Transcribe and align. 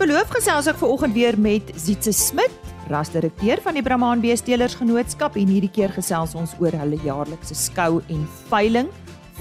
beloof 0.00 0.30
gesels 0.32 0.64
ek 0.70 0.78
vanoggend 0.80 1.12
weer 1.12 1.36
met 1.36 1.70
Zietse 1.76 2.12
Smit, 2.16 2.52
rasdirekteur 2.88 3.60
van 3.60 3.76
die 3.76 3.82
Brahman 3.84 4.22
Beestelers 4.22 4.78
Genootskap 4.78 5.34
en 5.36 5.50
hierdie 5.52 5.68
keer 5.68 5.92
gesels 5.92 6.32
ons 6.38 6.54
oor 6.56 6.72
hulle 6.72 6.96
jaarlikse 7.04 7.52
skou 7.58 7.98
en 8.08 8.22
veiling 8.48 8.88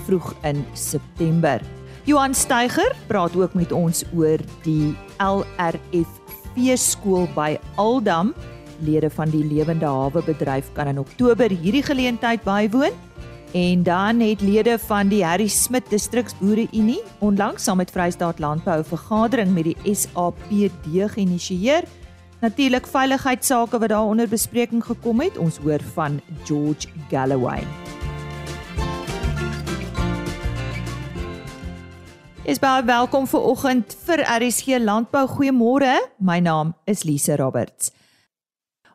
vroeg 0.04 0.34
in 0.50 0.60
September. 0.76 1.64
Johan 2.10 2.36
Steiger 2.36 2.92
praat 3.08 3.38
ook 3.40 3.56
met 3.56 3.72
ons 3.72 4.04
oor 4.12 4.44
die 4.66 4.92
LRF 5.24 6.36
feeskool 6.58 7.30
by 7.38 7.54
Aldam. 7.80 8.34
Lede 8.84 9.08
van 9.16 9.32
die 9.32 9.46
Lewende 9.48 9.88
Hawe 9.88 10.26
bedryf 10.28 10.74
kan 10.76 10.92
in 10.92 11.00
Oktober 11.00 11.56
hierdie 11.56 11.86
geleentheid 11.88 12.44
bywoon. 12.44 12.92
En 13.52 13.84
dan 13.84 14.20
het 14.20 14.42
lede 14.42 14.80
van 14.80 15.08
die 15.08 15.24
Harry 15.26 15.48
Smit 15.48 15.90
Distriksboere 15.90 16.68
Unie 16.72 17.02
onlangs 17.20 17.64
saam 17.64 17.78
met 17.78 17.92
Vrystaat 17.92 18.40
Landbou 18.40 18.80
'n 18.80 18.84
vergadering 18.84 19.54
met 19.54 19.64
die 19.64 19.96
SAPD 19.96 20.86
geïnisieer. 21.14 21.84
Natuurlik 22.42 22.88
veiligheidsake 22.88 23.80
wat 23.80 23.90
daaronder 23.90 24.28
bespreking 24.28 24.86
gekom 24.86 25.20
het. 25.20 25.38
Ons 25.38 25.58
hoor 25.58 25.82
van 25.94 26.22
George 26.44 26.88
Galloway. 27.10 27.64
Is 32.44 32.60
baie 32.60 32.84
welkom 32.84 33.28
vir 33.28 33.42
oggend 33.42 33.98
vir 34.06 34.20
RSG 34.20 34.66
Landbou. 34.80 35.28
Goeiemôre. 35.28 36.10
My 36.18 36.40
naam 36.40 36.76
is 36.86 37.04
Lise 37.04 37.36
Roberts. 37.36 37.92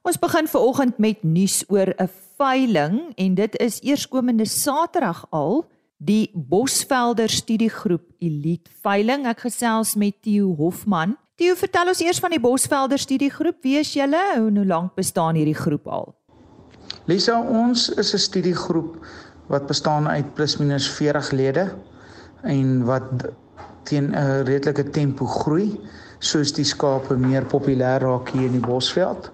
Ons 0.02 0.18
begin 0.18 0.48
ver 0.48 0.60
oggend 0.60 0.98
met 0.98 1.22
nuus 1.22 1.64
oor 1.68 1.94
'n 1.96 2.08
veiling 2.38 3.12
en 3.16 3.34
dit 3.34 3.56
is 3.62 3.80
eerskomende 3.82 4.46
Saterdag 4.46 5.26
al 5.30 5.64
die 5.96 6.30
Bosvelder 6.34 7.30
Studiegroep 7.30 8.02
Elite 8.18 8.70
veiling. 8.82 9.26
Ek 9.30 9.46
gesels 9.46 9.94
met 9.94 10.20
Theo 10.22 10.54
Hofman. 10.58 11.16
Theo, 11.38 11.54
vertel 11.58 11.90
ons 11.90 12.02
eers 12.04 12.20
van 12.22 12.34
die 12.34 12.42
Bosvelder 12.42 12.98
Studiegroep. 12.98 13.62
Wie 13.62 13.78
is 13.80 13.94
julle 13.94 14.20
en 14.34 14.56
hoe 14.56 14.66
lank 14.66 14.94
bestaan 14.98 15.38
hierdie 15.38 15.56
groep 15.58 15.86
al? 15.86 16.12
Lisa, 17.10 17.40
ons 17.40 17.88
is 17.98 18.14
'n 18.14 18.18
studiegroep 18.18 18.98
wat 19.48 19.66
bestaan 19.66 20.08
uit 20.08 20.34
plus 20.34 20.56
minus 20.56 20.88
40 20.88 21.30
lede 21.30 21.74
en 22.42 22.84
wat 22.84 23.08
teen 23.84 24.14
'n 24.14 24.44
redelike 24.44 24.90
tempo 24.90 25.26
groei 25.26 25.80
soos 26.18 26.52
die 26.52 26.64
skape 26.64 27.16
meer 27.16 27.44
populêr 27.44 28.00
raak 28.00 28.28
hier 28.28 28.46
in 28.46 28.60
die 28.60 28.66
Bosveld. 28.66 29.30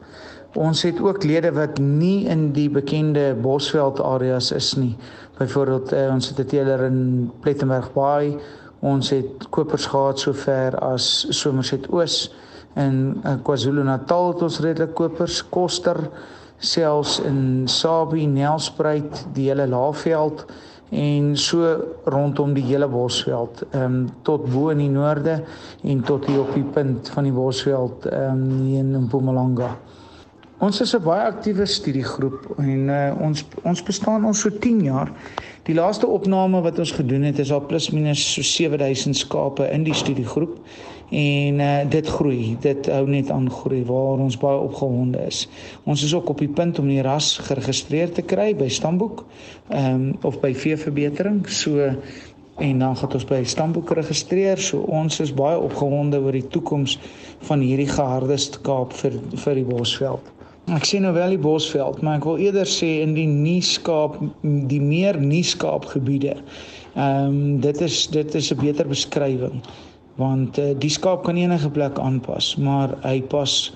Ons 0.55 0.83
het 0.83 1.01
ook 1.01 1.23
lede 1.23 1.53
wat 1.53 1.79
nie 1.79 2.27
in 2.27 2.53
die 2.53 2.71
bekende 2.71 3.35
Bosveld 3.39 4.01
areas 4.03 4.51
is 4.53 4.75
nie. 4.75 4.97
Byvoorbeeld 5.39 5.93
uh, 5.93 6.09
ons 6.13 6.29
het 6.29 6.39
'n 6.39 6.47
teeler 6.47 6.81
in 6.85 7.31
Plettenberg 7.41 7.93
Bay. 7.93 8.39
Ons 8.81 9.11
het 9.11 9.49
kopers 9.51 9.87
gehad 9.87 10.19
sover 10.19 10.79
as 10.79 11.27
Somerset 11.31 11.87
Oos 11.91 12.35
in 12.75 13.21
uh, 13.25 13.35
KwaZulu-Natal 13.43 14.33
het 14.33 14.43
ons 14.43 14.61
redelik 14.61 14.95
kopers, 14.95 15.49
Koster 15.49 15.99
selfs 16.59 17.21
in 17.21 17.69
Sabie, 17.69 18.27
Nelspruit, 18.27 19.27
die 19.35 19.49
hele 19.49 19.67
Laagveld 19.67 20.45
en 20.91 21.37
so 21.39 21.77
rondom 22.11 22.55
die 22.55 22.65
hele 22.67 22.89
Bosveld, 22.91 23.63
ehm 23.71 23.85
um, 23.85 24.09
tot 24.27 24.49
bo 24.51 24.73
in 24.73 24.83
die 24.83 24.91
noorde 24.91 25.37
en 25.87 26.01
tot 26.03 26.27
hier 26.27 26.41
op 26.41 26.51
die 26.55 26.67
punt 26.67 27.09
van 27.15 27.25
die 27.25 27.33
Bosveld 27.33 28.07
ehm 28.11 28.43
um, 28.43 28.67
in 28.75 28.91
Mpumalanga. 29.05 29.71
Ons 30.61 30.81
is 30.81 30.91
'n 30.93 31.01
baie 31.01 31.23
aktiewe 31.25 31.65
studiegroep 31.67 32.59
en 32.61 32.89
uh, 32.93 33.15
ons 33.27 33.45
ons 33.65 33.83
bestaan 33.83 34.25
al 34.29 34.35
so 34.37 34.51
10 34.53 34.83
jaar. 34.85 35.09
Die 35.65 35.75
laaste 35.75 36.07
opname 36.07 36.61
wat 36.61 36.79
ons 36.79 36.91
gedoen 36.93 37.23
het 37.23 37.39
is 37.39 37.53
al 37.53 37.63
plus 37.67 37.87
minus 37.91 38.21
so 38.33 38.43
7000 38.43 39.17
skape 39.17 39.71
in 39.73 39.87
die 39.87 39.95
studiegroep 39.95 40.59
en 41.11 41.63
uh, 41.65 41.79
dit 41.89 42.07
groei 42.07 42.59
dit 42.61 42.91
hou 42.93 43.07
net 43.09 43.31
aan 43.31 43.49
groei 43.51 43.81
waar 43.89 44.21
ons 44.21 44.37
baie 44.37 44.59
opgewonde 44.59 45.23
is. 45.27 45.47
Ons 45.85 46.05
is 46.05 46.13
ook 46.15 46.29
op 46.29 46.43
die 46.45 46.53
punt 46.59 46.79
om 46.79 46.91
die 46.93 47.01
ras 47.03 47.39
geregistreer 47.47 48.13
te 48.13 48.23
kry 48.23 48.51
by 48.57 48.69
stamboek 48.69 49.25
ehm 49.69 49.95
um, 49.95 50.19
of 50.29 50.37
by 50.43 50.51
veeverbetering 50.55 51.49
so 51.49 51.89
en 52.59 52.85
dan 52.85 52.97
gaan 52.97 53.17
ons 53.17 53.25
by 53.25 53.41
stamboek 53.45 53.95
registreer. 53.97 54.61
So 54.61 54.85
ons 54.93 55.21
is 55.25 55.33
baie 55.33 55.57
opgewonde 55.57 56.21
oor 56.21 56.37
die 56.37 56.49
toekoms 56.53 56.99
van 57.49 57.65
hierdie 57.65 57.89
geharde 57.89 58.37
Kaap 58.61 58.93
vir 59.01 59.17
vir 59.47 59.55
die 59.63 59.65
Bosveld 59.65 60.29
ek 60.67 60.85
sien 60.85 61.03
nou 61.03 61.15
wel 61.15 61.29
die 61.29 61.39
Bosveld 61.39 62.03
maar 62.03 62.17
ek 62.19 62.25
wil 62.25 62.37
eerder 62.39 62.67
sê 62.67 63.01
in 63.03 63.15
die 63.15 63.27
nuuskaap 63.27 64.19
die 64.43 64.81
meer 64.81 65.21
nuuskaap 65.21 65.85
gebiede 65.85 66.37
ehm 66.95 67.27
um, 67.27 67.61
dit 67.61 67.81
is 67.81 68.07
dit 68.07 68.35
is 68.35 68.53
'n 68.53 68.61
beter 68.61 68.87
beskrywing 68.89 69.63
want 70.21 70.59
uh, 70.59 70.73
die 70.81 70.93
skaap 70.93 71.25
kan 71.25 71.39
enige 71.41 71.71
plek 71.73 71.99
aanpas, 71.99 72.55
maar 72.61 72.95
hy 73.07 73.21
pas 73.33 73.73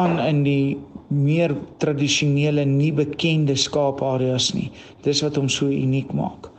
aan 0.00 0.18
in 0.22 0.42
die 0.46 0.76
meer 1.14 1.54
tradisionele 1.82 2.64
nie 2.66 2.90
bekende 2.94 3.54
skaapareas 3.58 4.50
nie. 4.56 4.70
Dis 5.06 5.22
wat 5.22 5.38
hom 5.38 5.50
so 5.52 5.70
uniek 5.70 6.10
maak. 6.16 6.50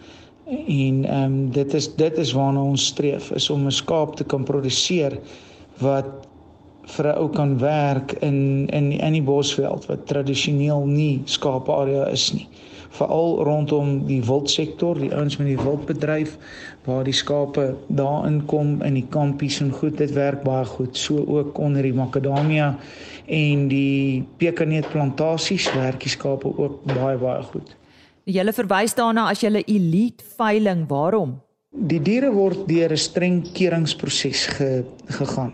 En 0.45 1.01
ehm 1.03 1.23
um, 1.25 1.37
dit 1.55 1.73
is 1.73 1.89
dit 1.97 2.21
is 2.21 2.35
waarna 2.37 2.63
ons 2.63 2.87
streef 2.93 3.31
is 3.35 3.49
om 3.49 3.65
'n 3.65 3.73
skaap 3.73 4.15
te 4.15 4.23
kan 4.23 4.45
produseer 4.45 5.17
wat 5.81 6.27
vir 6.85 7.06
'n 7.06 7.18
ou 7.18 7.29
kan 7.29 7.59
werk 7.59 8.13
in 8.22 8.68
in 8.69 8.91
in 8.91 9.13
die 9.13 9.25
bosveld 9.25 9.85
wat 9.85 10.07
tradisioneel 10.07 10.85
nie 10.85 11.22
skaaparea 11.25 12.06
is 12.12 12.34
nie 12.34 12.47
veral 12.96 13.44
rondom 13.44 14.06
die 14.07 14.22
wildsektor, 14.25 14.97
die 15.00 15.12
ouens 15.16 15.38
met 15.40 15.50
die 15.51 15.59
wildbedryf 15.59 16.35
waar 16.85 17.06
die 17.07 17.16
skape 17.16 17.73
daarin 17.97 18.41
kom 18.50 18.78
in 18.85 19.00
die 19.00 19.07
kampies 19.12 19.59
en 19.63 19.72
goed, 19.75 19.97
dit 20.00 20.13
werk 20.16 20.44
baie 20.46 20.66
goed. 20.69 20.97
So 20.97 21.23
ook 21.38 21.57
onder 21.59 21.85
die 21.85 21.96
makadamia 21.96 22.75
en 23.25 23.66
die 23.72 24.25
pekaneetplantasies 24.41 25.72
werk 25.75 26.06
die 26.06 26.13
skape 26.13 26.52
ook 26.52 26.84
baie 26.94 27.17
baie 27.22 27.41
goed. 27.52 27.73
Julle 28.25 28.53
verwys 28.57 28.96
daarna 28.97 29.28
as 29.29 29.44
julle 29.44 29.62
elite 29.69 30.25
veiling, 30.38 30.85
waarom? 30.90 31.35
Die 31.75 32.00
diere 32.00 32.31
word 32.31 32.67
deur 32.69 32.91
'n 32.91 32.97
streng 32.97 33.44
keuringsproses 33.53 34.46
ge, 34.47 34.85
gegaan. 35.06 35.53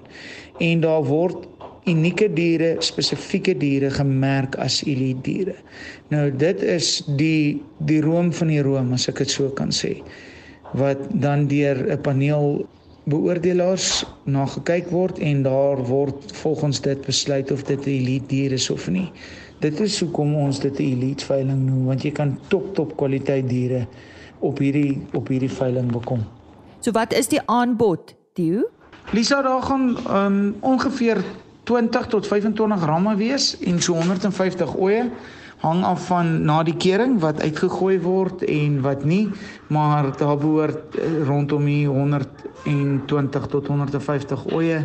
En 0.62 0.84
daar 0.84 1.04
word 1.08 1.48
unieke 1.90 2.28
diere, 2.34 2.76
spesifieke 2.86 3.56
diere 3.58 3.90
gemerk 3.90 4.56
as 4.62 4.82
elite 4.86 5.24
diere. 5.26 5.56
Nou 6.14 6.28
dit 6.30 6.62
is 6.62 7.00
die 7.18 7.62
die 7.90 8.02
room 8.06 8.30
van 8.34 8.54
die 8.54 8.62
room 8.62 8.94
as 8.94 9.08
ek 9.10 9.24
dit 9.24 9.34
so 9.34 9.50
kan 9.58 9.74
sê 9.74 9.98
wat 10.78 11.00
dan 11.12 11.48
deur 11.52 11.76
'n 11.92 12.02
paneel 12.02 12.62
beoordelaars 13.10 14.06
na 14.26 14.46
gekyk 14.46 14.92
word 14.94 15.20
en 15.20 15.44
daar 15.44 15.82
word 15.88 16.32
volgens 16.44 16.82
dit 16.82 17.02
besluit 17.06 17.52
of 17.52 17.64
dit 17.64 17.86
'n 17.86 17.90
elite 17.90 18.28
dier 18.28 18.52
is 18.52 18.70
of 18.70 18.90
nie. 18.90 19.12
Dit 19.60 19.80
is 19.80 20.00
hoekom 20.00 20.36
ons 20.36 20.60
dit 20.60 20.80
'n 20.80 20.84
elite 20.84 21.26
veiling 21.26 21.66
noem 21.66 21.86
want 21.86 22.04
jy 22.04 22.12
kan 22.12 22.40
top 22.48 22.76
top 22.76 22.96
kwaliteit 22.98 23.50
diere 23.50 23.88
op 24.40 24.58
hierdie 24.58 25.02
op 25.14 25.28
hierdie 25.28 25.52
veiling 25.52 25.92
bekom. 25.92 26.24
So 26.80 26.92
wat 26.92 27.14
is 27.14 27.28
die 27.28 27.42
aanbod, 27.46 28.16
Theo? 28.34 28.70
Lisa 29.12 29.42
daar 29.42 29.62
gaan 29.62 29.98
um, 30.10 30.56
ongeveer 30.60 31.24
20 31.64 32.08
tot 32.08 32.28
25 32.28 32.86
ramme 32.86 33.16
wees 33.16 33.58
en 33.60 33.82
so 33.82 33.94
150 33.94 34.78
oeye 34.78 35.10
hang 35.62 35.84
af 35.86 36.06
van 36.06 36.42
na 36.46 36.64
die 36.66 36.76
kering 36.78 37.20
wat 37.22 37.42
uitgegooi 37.42 38.00
word 38.02 38.42
en 38.50 38.80
wat 38.82 39.04
nie 39.06 39.30
maar 39.70 40.10
daar 40.18 40.38
behoort 40.38 40.98
eh, 40.98 41.28
rondom 41.28 41.66
die 41.66 41.86
120 41.88 43.46
tot 43.48 43.68
150 43.68 44.46
oeye 44.52 44.80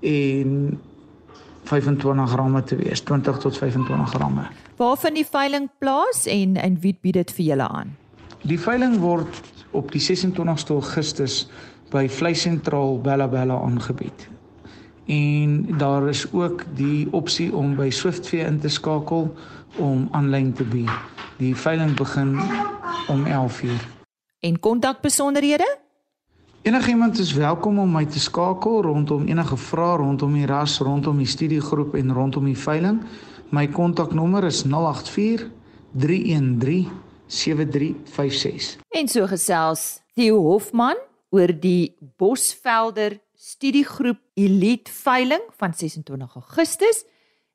en 0.00 0.80
25 1.64 2.34
ramme 2.34 2.62
te 2.62 2.76
wees 2.76 3.00
20 3.00 3.38
tot 3.38 3.58
25 3.58 4.12
ramme. 4.18 4.46
Waar 4.76 4.96
vind 4.98 5.14
die 5.14 5.26
veiling 5.26 5.68
plaas 5.78 6.26
en 6.26 6.56
en 6.56 6.78
wie 6.80 6.96
bied 7.00 7.14
dit 7.14 7.32
vir 7.36 7.44
julle 7.44 7.68
aan? 7.68 7.92
Die 8.42 8.58
veiling 8.58 8.98
word 8.98 9.52
op 9.70 9.92
die 9.92 10.02
26ste 10.02 10.74
Augustus 10.74 11.46
by 11.92 12.08
Vleisentraal 12.08 13.00
Bella 13.00 13.28
Bella 13.28 13.60
aangebied 13.60 14.32
en 15.06 15.66
daar 15.78 16.08
is 16.08 16.32
ook 16.32 16.64
die 16.74 17.08
opsie 17.10 17.54
om 17.54 17.74
by 17.76 17.90
Swiftfee 17.90 18.44
in 18.44 18.60
te 18.60 18.68
skakel 18.68 19.34
om 19.76 20.08
aanlyn 20.10 20.52
te 20.52 20.64
bied. 20.64 20.90
Die 21.36 21.56
veiling 21.56 21.96
begin 21.96 22.38
om 23.08 23.26
11:00. 23.26 23.88
En 24.40 24.60
kontakbesonderhede? 24.60 25.76
Enigiemand 26.62 27.18
is 27.18 27.32
welkom 27.32 27.78
om 27.78 27.92
my 27.92 28.04
te 28.06 28.20
skakel 28.20 28.82
rondom 28.82 29.26
enige 29.26 29.56
vrae 29.56 29.96
rondom 29.96 30.32
die 30.32 30.46
ras, 30.46 30.78
rondom 30.78 31.16
die 31.16 31.26
studiegroep 31.26 31.94
en 31.94 32.12
rondom 32.12 32.44
die 32.44 32.58
veiling. 32.58 33.02
My 33.48 33.68
kontaknommer 33.68 34.44
is 34.44 34.62
084 34.62 35.48
313 35.92 36.88
7356. 37.26 38.78
En 38.88 39.08
so 39.08 39.26
gesels 39.26 40.00
Theo 40.14 40.40
Hofman 40.40 40.96
oor 41.32 41.48
die 41.56 41.96
Bosvelder 42.20 43.16
studiegroep 43.34 44.20
Elite 44.38 44.92
veiling 44.92 45.42
van 45.58 45.74
26 45.74 46.36
Augustus 46.36 47.04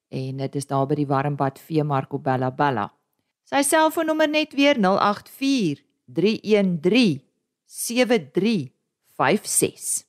en 0.09 0.37
dit 0.41 0.55
is 0.55 0.67
daar 0.67 0.87
by 0.87 0.95
die 0.97 1.07
Warmbad 1.07 1.59
Veemark 1.59 2.13
op 2.15 2.23
Bella 2.23 2.51
Bella. 2.51 2.93
Sy 3.47 3.63
selfoonnommer 3.63 4.27
net 4.31 4.53
weer 4.55 4.75
084 4.79 5.83
313 6.07 7.21
7356. 7.67 10.07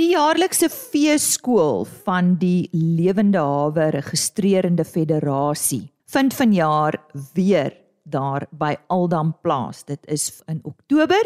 Die 0.00 0.12
jaarlikse 0.14 0.70
feeskool 0.72 1.84
van 2.04 2.36
die 2.40 2.68
Lewende 2.72 3.42
Hawe 3.44 3.90
Registrerende 3.96 4.84
Federasie 4.84 5.92
vind 6.08 6.34
vanjaar 6.34 6.96
weer 7.36 7.76
daar 8.04 8.46
by 8.50 8.76
Aldam 8.88 9.34
plaas. 9.42 9.84
Dit 9.84 10.06
is 10.08 10.42
in 10.48 10.60
Oktober 10.64 11.20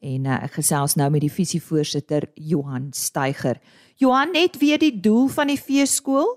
en 0.00 0.26
uh, 0.26 0.42
ek 0.44 0.58
gesels 0.58 0.96
nou 0.96 1.08
met 1.10 1.24
die 1.24 1.32
visievoorsitter 1.32 2.28
Johan 2.34 2.90
Steiger. 2.96 3.60
Johan, 3.96 4.32
net 4.32 4.58
weer 4.60 4.78
die 4.78 4.94
doel 5.00 5.28
van 5.32 5.48
die 5.52 5.60
feeskool? 5.60 6.36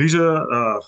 Lise, 0.00 0.24
uh 0.24 0.80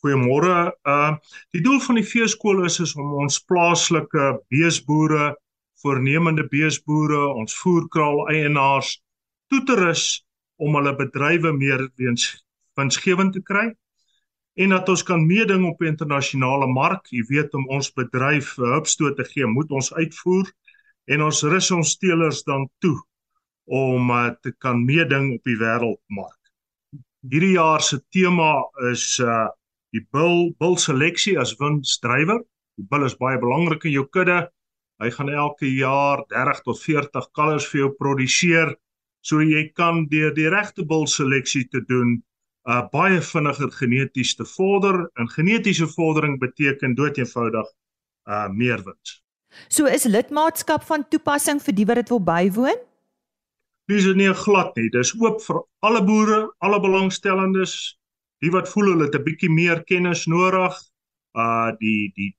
goeiemôre. 0.00 0.70
Uh 0.88 1.16
die 1.52 1.60
doel 1.60 1.80
van 1.84 1.98
die 2.00 2.06
feeskool 2.06 2.64
is, 2.64 2.78
is 2.80 2.94
om 2.96 3.12
ons 3.20 3.40
plaaslike 3.44 4.30
beesboere, 4.48 5.34
voornemende 5.82 6.46
beesboere, 6.48 7.26
ons 7.34 7.56
voerkraal 7.60 8.26
eienaars 8.32 8.94
toe 9.52 9.60
te 9.66 9.76
rus 9.76 10.22
om 10.60 10.76
hulle 10.78 10.94
bedrywe 10.96 11.52
meer 11.56 11.88
weens 12.00 12.30
winsgewend 12.78 13.34
te 13.36 13.42
kry 13.44 13.70
en 14.60 14.74
dat 14.74 14.88
ons 14.92 15.02
kan 15.06 15.22
meeding 15.26 15.64
op 15.68 15.78
die 15.80 15.88
internasionale 15.88 16.66
mark. 16.68 17.06
Jy 17.12 17.22
weet 17.28 17.54
om 17.56 17.68
ons 17.68 17.92
bedryf 17.96 18.56
'n 18.58 18.72
hupstoot 18.74 19.16
te 19.16 19.24
gee, 19.24 19.46
moet 19.46 19.70
ons 19.70 19.92
uitvoer 19.94 20.52
en 21.10 21.24
ons 21.26 21.42
rus 21.52 21.70
ons 21.74 21.96
teelers 21.98 22.44
dan 22.46 22.68
toe 22.82 22.96
om 23.70 24.10
uh, 24.10 24.30
te 24.42 24.52
kan 24.62 24.84
meeding 24.86 25.34
op 25.36 25.46
die 25.46 25.56
wêreldmark. 25.58 26.38
Hierdie 27.30 27.56
jaar 27.56 27.82
se 27.84 28.00
tema 28.14 28.52
is 28.90 29.18
uh 29.20 29.48
die 29.90 30.04
bil 30.14 30.52
bil 30.62 30.76
seleksie 30.78 31.34
as 31.42 31.56
winsdrywer. 31.58 32.38
Die 32.78 32.86
bil 32.92 33.04
is 33.08 33.16
baie 33.18 33.40
belangrik 33.42 33.88
in 33.88 33.96
jou 33.96 34.04
kudde. 34.06 34.44
Hy 35.02 35.08
gaan 35.16 35.32
elke 35.34 35.66
jaar 35.66 36.22
30 36.30 36.60
tot 36.68 36.78
40 36.78 37.26
kalvers 37.34 37.66
vir 37.72 37.80
jou 37.80 37.88
produseer. 37.98 38.70
So 39.26 39.42
jy 39.42 39.64
kan 39.74 40.04
deur 40.12 40.30
die 40.36 40.46
regte 40.54 40.86
bil 40.86 41.08
seleksie 41.10 41.66
te 41.72 41.82
doen 41.90 42.20
uh 42.70 42.84
baie 42.92 43.18
vinniger 43.24 43.72
geneties 43.74 44.36
te 44.38 44.46
vorder 44.46 45.02
en 45.18 45.32
genetiese 45.34 45.90
vordering 45.90 46.38
beteken 46.38 46.94
doeteenvoudig 46.94 47.66
uh 48.30 48.46
meer 48.54 48.86
wins. 48.86 49.18
So 49.68 49.86
is 49.86 50.04
lidmaatskap 50.04 50.84
van 50.86 51.04
toepassing 51.08 51.60
vir 51.62 51.74
die 51.74 51.86
wat 51.86 52.00
dit 52.02 52.12
wil 52.12 52.22
bywoon? 52.22 52.80
Dis 53.90 54.06
nie 54.14 54.30
glad 54.34 54.76
nie. 54.78 54.88
Dis 54.94 55.12
oop 55.18 55.40
vir 55.42 55.62
alle 55.86 56.02
boere, 56.06 56.40
alle 56.62 56.78
belangstellendes, 56.80 57.74
die 58.40 58.52
wat 58.54 58.68
voel 58.70 58.92
hulle 58.92 59.08
het 59.08 59.16
'n 59.18 59.24
bietjie 59.24 59.50
meer 59.50 59.82
kennis 59.84 60.26
nodig. 60.26 60.74
Uh 61.34 61.72
die 61.80 62.12
die 62.14 62.36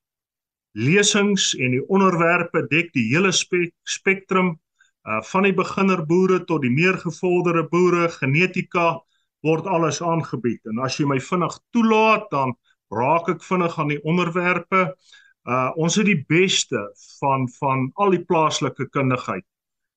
lesings 0.73 1.53
en 1.59 1.71
die 1.71 1.85
onderwerpe 1.87 2.67
dek 2.69 2.93
die 2.93 3.07
hele 3.11 3.31
spek 3.31 3.73
spektrum 3.83 4.59
uh 5.03 5.21
van 5.21 5.43
die 5.43 5.53
beginner 5.53 6.05
boere 6.05 6.45
tot 6.45 6.61
die 6.61 6.71
meer 6.71 6.97
gevorderde 6.97 7.67
boere, 7.69 8.09
genetika, 8.09 9.01
word 9.43 9.67
alles 9.67 10.01
aangebied 10.01 10.65
en 10.69 10.79
as 10.85 10.99
jy 10.99 11.05
my 11.05 11.19
vinnig 11.19 11.57
toelaat 11.73 12.29
dan 12.31 12.53
raak 12.91 13.29
ek 13.29 13.43
vinnig 13.43 13.77
aan 13.79 13.87
die 13.93 14.03
onderwerpe. 14.03 14.95
Uh 15.49 15.71
ons 15.81 15.95
het 15.97 16.05
die 16.05 16.21
beste 16.29 16.79
van 17.19 17.47
van 17.57 17.87
al 17.97 18.13
die 18.13 18.25
plaaslike 18.25 18.85
kundigheid. 18.93 19.45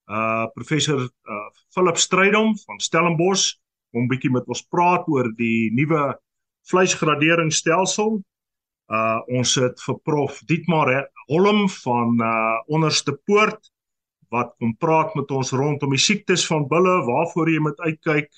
Uh 0.08 0.46
professor 0.56 1.02
uh 1.05 1.49
Philip 1.75 2.00
Strydom 2.00 2.55
van 2.64 2.81
Stellenbosch 2.81 3.58
om 3.93 4.08
bietjie 4.08 4.32
met 4.32 4.49
ons 4.49 4.64
praat 4.73 5.05
oor 5.08 5.29
die 5.37 5.70
nuwe 5.76 6.14
vleisgraderingsstelsel. 6.70 8.23
Uh 8.88 9.20
ons 9.37 9.55
het 9.61 9.81
vir 9.85 10.00
prof 10.08 10.41
Dietmar 10.49 10.93
Holm 11.29 11.69
van 11.69 12.17
uh 12.20 12.58
onderste 12.67 13.12
poort 13.26 13.70
wat 14.32 14.55
kom 14.58 14.73
praat 14.81 15.12
met 15.14 15.31
ons 15.31 15.52
rondom 15.52 15.93
die 15.93 16.00
siektes 16.00 16.47
van 16.49 16.64
bulle, 16.67 17.02
waarvoor 17.06 17.50
jy 17.52 17.61
moet 17.61 17.81
uitkyk 17.85 18.32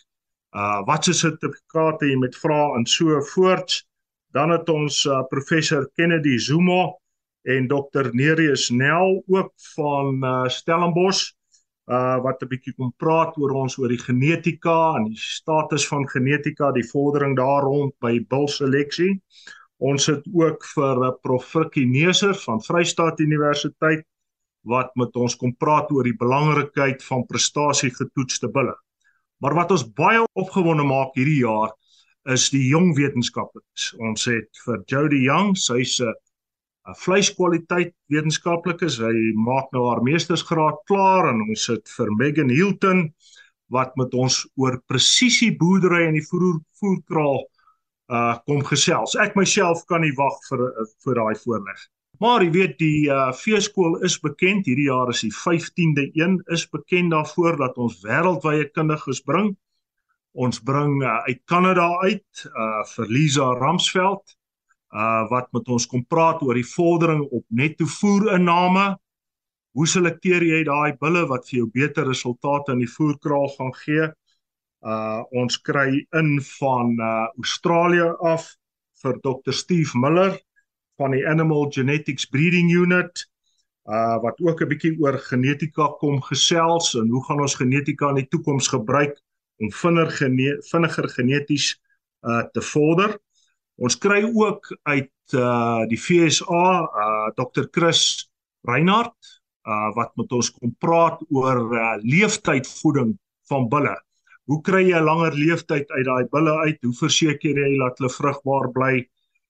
uh 0.59 0.83
wat 0.91 1.07
se 1.07 1.15
sertifikate 1.15 2.11
jy 2.11 2.19
met 2.19 2.35
vra 2.35 2.75
en 2.75 2.87
so 2.87 3.21
voorts. 3.31 3.85
Dan 4.37 4.53
het 4.53 4.69
ons 4.69 5.05
uh, 5.09 5.23
professor 5.31 5.87
Kennedy 5.97 6.37
Zuma 6.37 6.91
en 7.49 7.69
dokter 7.71 8.11
Nereus 8.13 8.69
Nel 8.69 9.23
ook 9.27 9.53
van 9.75 10.21
uh, 10.21 10.49
Stellenbosch 10.53 11.33
uh 11.87 12.19
wat 12.23 12.43
'n 12.43 12.49
bietjie 12.51 12.75
kom 12.75 12.91
praat 12.99 13.37
oor 13.39 13.53
ons 13.63 13.79
oor 13.79 13.89
die 13.89 14.03
genetika 14.03 14.97
en 14.99 15.05
die 15.07 15.21
status 15.23 15.87
van 15.87 16.03
genetika, 16.11 16.73
die 16.75 16.89
vordering 16.91 17.37
daar 17.39 17.63
rond 17.63 17.95
by 18.03 18.19
bulseleksie. 18.29 19.23
Ons 19.79 20.07
het 20.11 20.27
ook 20.35 20.67
vir 20.75 21.05
uh, 21.07 21.13
prof 21.23 21.47
Frikkie 21.47 21.87
Neser 21.87 22.35
van 22.35 22.61
Vrystaat 22.61 23.21
Universiteit 23.21 24.05
wat 24.67 24.91
met 24.97 25.17
ons 25.17 25.37
kom 25.37 25.55
praat 25.57 25.91
oor 25.95 26.05
die 26.05 26.19
belangrikheid 26.19 27.05
van 27.05 27.25
prestasie 27.27 27.95
getoetste 27.95 28.51
bulle. 28.51 28.75
Maar 29.39 29.55
wat 29.55 29.71
ons 29.71 29.87
baie 29.87 30.25
opgewonde 30.35 30.83
maak 30.85 31.15
hierdie 31.15 31.45
jaar 31.47 31.73
is 32.33 32.49
die 32.51 32.65
jong 32.69 32.95
wetenskaplikes. 32.97 33.93
Ons 34.03 34.27
het 34.31 34.63
vir 34.65 34.83
Jody 34.91 35.23
Young, 35.27 35.55
sy's 35.57 36.01
'n 36.01 36.95
vleiskwaliteit 37.03 37.95
wetenskaplikes. 38.13 38.99
Hy 38.99 39.33
maak 39.35 39.73
nou 39.73 39.89
haar 39.89 40.03
meestersgraad 40.03 40.79
klaar 40.87 41.31
en 41.33 41.43
ons 41.49 41.67
het 41.67 41.89
vir 41.97 42.09
Megan 42.19 42.51
Hilton 42.51 43.13
wat 43.69 43.97
met 43.97 44.15
ons 44.15 44.47
oor 44.57 44.79
presisie 44.87 45.57
boerdery 45.59 46.07
in 46.07 46.15
die 46.15 46.27
voer 46.31 46.61
voerkraal 46.81 47.45
uh 48.07 48.37
kom 48.47 48.63
gesels. 48.63 49.17
Ek 49.19 49.35
myself 49.35 49.83
kan 49.91 50.01
nie 50.01 50.15
wag 50.15 50.39
vir 50.49 50.61
vir 51.05 51.15
daai 51.15 51.35
voorleg. 51.43 51.81
Maar 52.23 52.43
jy 52.47 52.51
weet 52.55 52.79
die 52.79 53.09
uh, 53.13 53.33
feeskool 53.37 53.99
is 54.07 54.17
bekend. 54.23 54.67
Hierdie 54.67 54.87
jaar 54.89 55.11
is 55.13 55.21
die 55.21 55.33
15de 55.35 56.07
een 56.15 56.39
is 56.55 56.65
bekend 56.71 57.11
daarvoor 57.13 57.59
dat 57.61 57.77
ons 57.77 57.99
wêreldwye 58.05 58.71
kundiges 58.73 59.21
bring. 59.27 59.57
Ons 60.37 60.59
bring 60.61 60.99
uh, 61.01 61.23
uit 61.25 61.41
Kanada 61.49 61.87
uit 62.05 62.45
uh 62.53 62.83
vir 62.91 63.09
Lisa 63.09 63.47
Ramsveld 63.57 64.35
uh 64.93 65.25
wat 65.31 65.49
met 65.57 65.69
ons 65.73 65.87
kom 65.89 66.05
praat 66.05 66.43
oor 66.45 66.59
die 66.59 66.69
vordering 66.69 67.23
op 67.25 67.45
netto 67.49 67.89
voerinname. 67.89 68.85
Hoe 69.77 69.87
selekteer 69.89 70.45
jy 70.45 70.63
daai 70.69 70.93
bulle 71.01 71.25
wat 71.31 71.49
vir 71.49 71.63
jou 71.63 71.69
beter 71.73 72.05
resultate 72.09 72.77
in 72.77 72.85
die 72.85 72.93
voerkraal 72.93 73.49
gaan 73.57 73.73
gee? 73.81 74.11
Uh 74.85 75.25
ons 75.41 75.57
kry 75.65 76.05
in 76.21 76.37
van 76.61 76.93
uh 77.01 77.29
Australië 77.41 78.13
af 78.21 78.51
vir 79.03 79.17
Dr 79.25 79.57
Steve 79.57 79.97
Miller 79.97 80.37
van 81.01 81.17
die 81.17 81.25
Animal 81.25 81.71
Genetics 81.73 82.29
Breeding 82.29 82.69
Unit 82.77 83.25
uh 83.89 84.21
wat 84.21 84.41
ook 84.45 84.61
'n 84.61 84.69
bietjie 84.69 84.99
oor 85.01 85.17
genetika 85.17 85.89
kom 85.97 86.21
gesels 86.21 86.93
en 86.95 87.09
hoe 87.09 87.25
gaan 87.25 87.41
ons 87.41 87.57
genetika 87.57 88.13
in 88.13 88.21
die 88.21 88.29
toekoms 88.29 88.69
gebruik 88.69 89.17
om 89.63 89.73
vinniger 89.73 90.13
gene 90.21 90.57
vinniger 90.71 91.09
geneties 91.17 91.75
uh 92.27 92.45
te 92.53 92.63
vorder. 92.73 93.17
Ons 93.77 93.99
kry 93.99 94.23
ook 94.25 94.73
uit 94.89 95.37
uh 95.37 95.85
die 95.91 96.01
FSA 96.01 96.67
uh 96.85 97.29
Dr 97.37 97.69
Chris 97.73 98.31
Reinhardt 98.69 99.41
uh 99.67 99.91
wat 99.97 100.13
met 100.17 100.33
ons 100.33 100.51
kom 100.51 100.75
praat 100.79 101.23
oor 101.29 101.63
uh 101.75 101.97
leeftydvoeding 102.03 103.17
van 103.51 103.69
bulle. 103.69 103.97
Hoe 104.47 104.61
kry 104.63 104.85
jy 104.91 104.99
'n 104.99 105.05
langer 105.05 105.35
leeftyd 105.35 105.91
uit 105.91 106.07
daai 106.07 106.27
bulle 106.31 106.55
uit? 106.67 106.79
Hoe 106.83 106.95
verseker 106.95 107.59
jy 107.59 107.79
dat 107.79 107.99
hulle 107.99 108.11
vrugbaar 108.11 108.73
bly? 108.73 109.07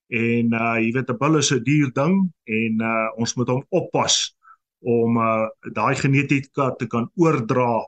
en 0.09 0.53
uh 0.55 0.75
jy 0.79 0.91
weet 0.95 1.09
'n 1.11 1.17
bil 1.19 1.37
is 1.37 1.51
'n 1.51 1.63
duur 1.63 1.91
ding 1.93 2.15
en 2.45 2.81
uh 2.81 3.09
ons 3.17 3.35
moet 3.35 3.47
hom 3.47 3.63
oppas 3.69 4.35
om 4.79 5.17
uh 5.17 5.47
daai 5.73 5.95
genetika 5.95 6.71
te 6.79 6.87
kan 6.87 7.09
oordra 7.15 7.83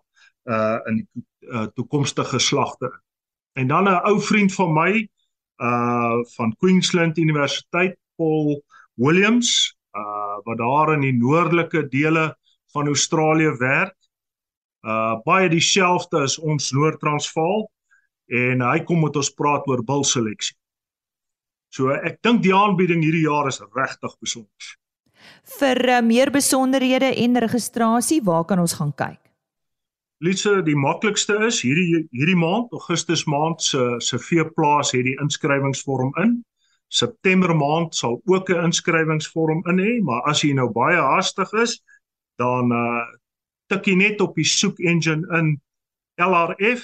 uh 0.45 0.79
in 0.87 0.95
die 0.99 1.23
uh, 1.39 1.67
toekomstige 1.73 2.39
geslagte. 2.39 2.89
En 3.53 3.67
dan 3.67 3.83
'n 3.83 4.01
ou 4.07 4.21
vriend 4.21 4.53
van 4.53 4.73
my 4.73 5.09
uh 5.57 6.23
van 6.35 6.55
Queensland 6.55 7.17
Universiteit, 7.17 7.97
Paul 8.15 8.63
Williams, 8.93 9.77
uh 9.91 10.37
wat 10.43 10.57
daar 10.57 10.93
in 10.93 11.01
die 11.01 11.13
noordelike 11.13 11.87
dele 11.87 12.37
van 12.71 12.87
Australië 12.87 13.57
werk. 13.57 13.95
Uh 14.81 15.15
baie 15.23 15.49
dieselfde 15.49 16.19
as 16.19 16.39
ons 16.39 16.71
Noord-Transvaal 16.71 17.71
en 18.25 18.61
hy 18.61 18.79
kom 18.83 19.01
met 19.03 19.15
ons 19.15 19.33
praat 19.33 19.67
oor 19.67 19.83
bulseleksie. 19.83 20.55
So 21.69 21.93
ek 21.93 22.21
dink 22.25 22.41
die 22.41 22.55
aanbieding 22.55 23.03
hierdie 23.03 23.25
jaar 23.27 23.47
is 23.47 23.61
regtig 23.75 24.15
besonder. 24.21 24.75
Vir 25.59 25.81
uh, 25.89 26.01
meer 26.01 26.31
besonderhede 26.31 27.11
en 27.23 27.37
registrasie, 27.37 28.21
waar 28.23 28.45
kan 28.45 28.59
ons 28.59 28.73
gaan 28.73 28.93
kyk? 28.95 29.28
Litse, 30.19 30.61
die 30.67 30.75
maklikste 30.75 31.37
is 31.47 31.61
hierdie 31.63 32.07
hierdie 32.11 32.35
maand, 32.35 32.71
Augustus 32.75 33.25
maand 33.25 33.61
se 33.63 33.95
se 34.03 34.17
veeplaas 34.19 34.91
het 34.91 35.05
die 35.07 35.17
inskrywingsvorm 35.23 36.11
in. 36.23 36.43
September 36.89 37.55
maand 37.55 37.95
sal 37.95 38.21
ook 38.25 38.49
'n 38.49 38.63
inskrywingsvorm 38.67 39.63
in 39.71 39.77
hê, 39.79 40.01
maar 40.03 40.21
as 40.27 40.41
jy 40.43 40.53
nou 40.53 40.69
baie 40.69 40.97
haastig 40.97 41.53
is, 41.53 41.81
dan 42.37 42.71
uh 42.71 43.05
tik 43.69 43.85
jy 43.85 43.95
net 43.95 44.21
op 44.21 44.35
die 44.35 44.43
soek 44.43 44.79
engine 44.79 45.23
in 45.37 45.61
lrf.co.za 46.17 46.81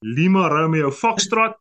Lima 0.00 0.48
Romeo 0.48 0.90
Foxtrot 0.90 1.54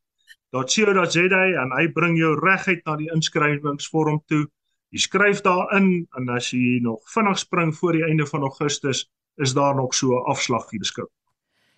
.co.za 0.51 1.43
en 1.61 1.71
hy 1.75 1.87
bring 1.93 2.17
jou 2.17 2.35
reguit 2.39 2.81
na 2.85 2.95
die 2.95 3.09
inskrywingsvorm 3.13 4.21
toe. 4.31 4.45
Jy 4.89 4.99
skryf 5.03 5.41
daarin 5.43 6.07
en 6.17 6.29
as 6.29 6.53
jy 6.55 6.79
nog 6.81 7.03
vinnig 7.11 7.39
spring 7.39 7.75
voor 7.75 7.93
die 7.93 8.05
einde 8.07 8.25
van 8.25 8.41
Augustus, 8.41 9.09
is 9.37 9.53
daar 9.53 9.75
nog 9.75 9.93
so 9.93 10.15
'n 10.15 10.25
afslaggie 10.31 10.79
beskik. 10.79 11.09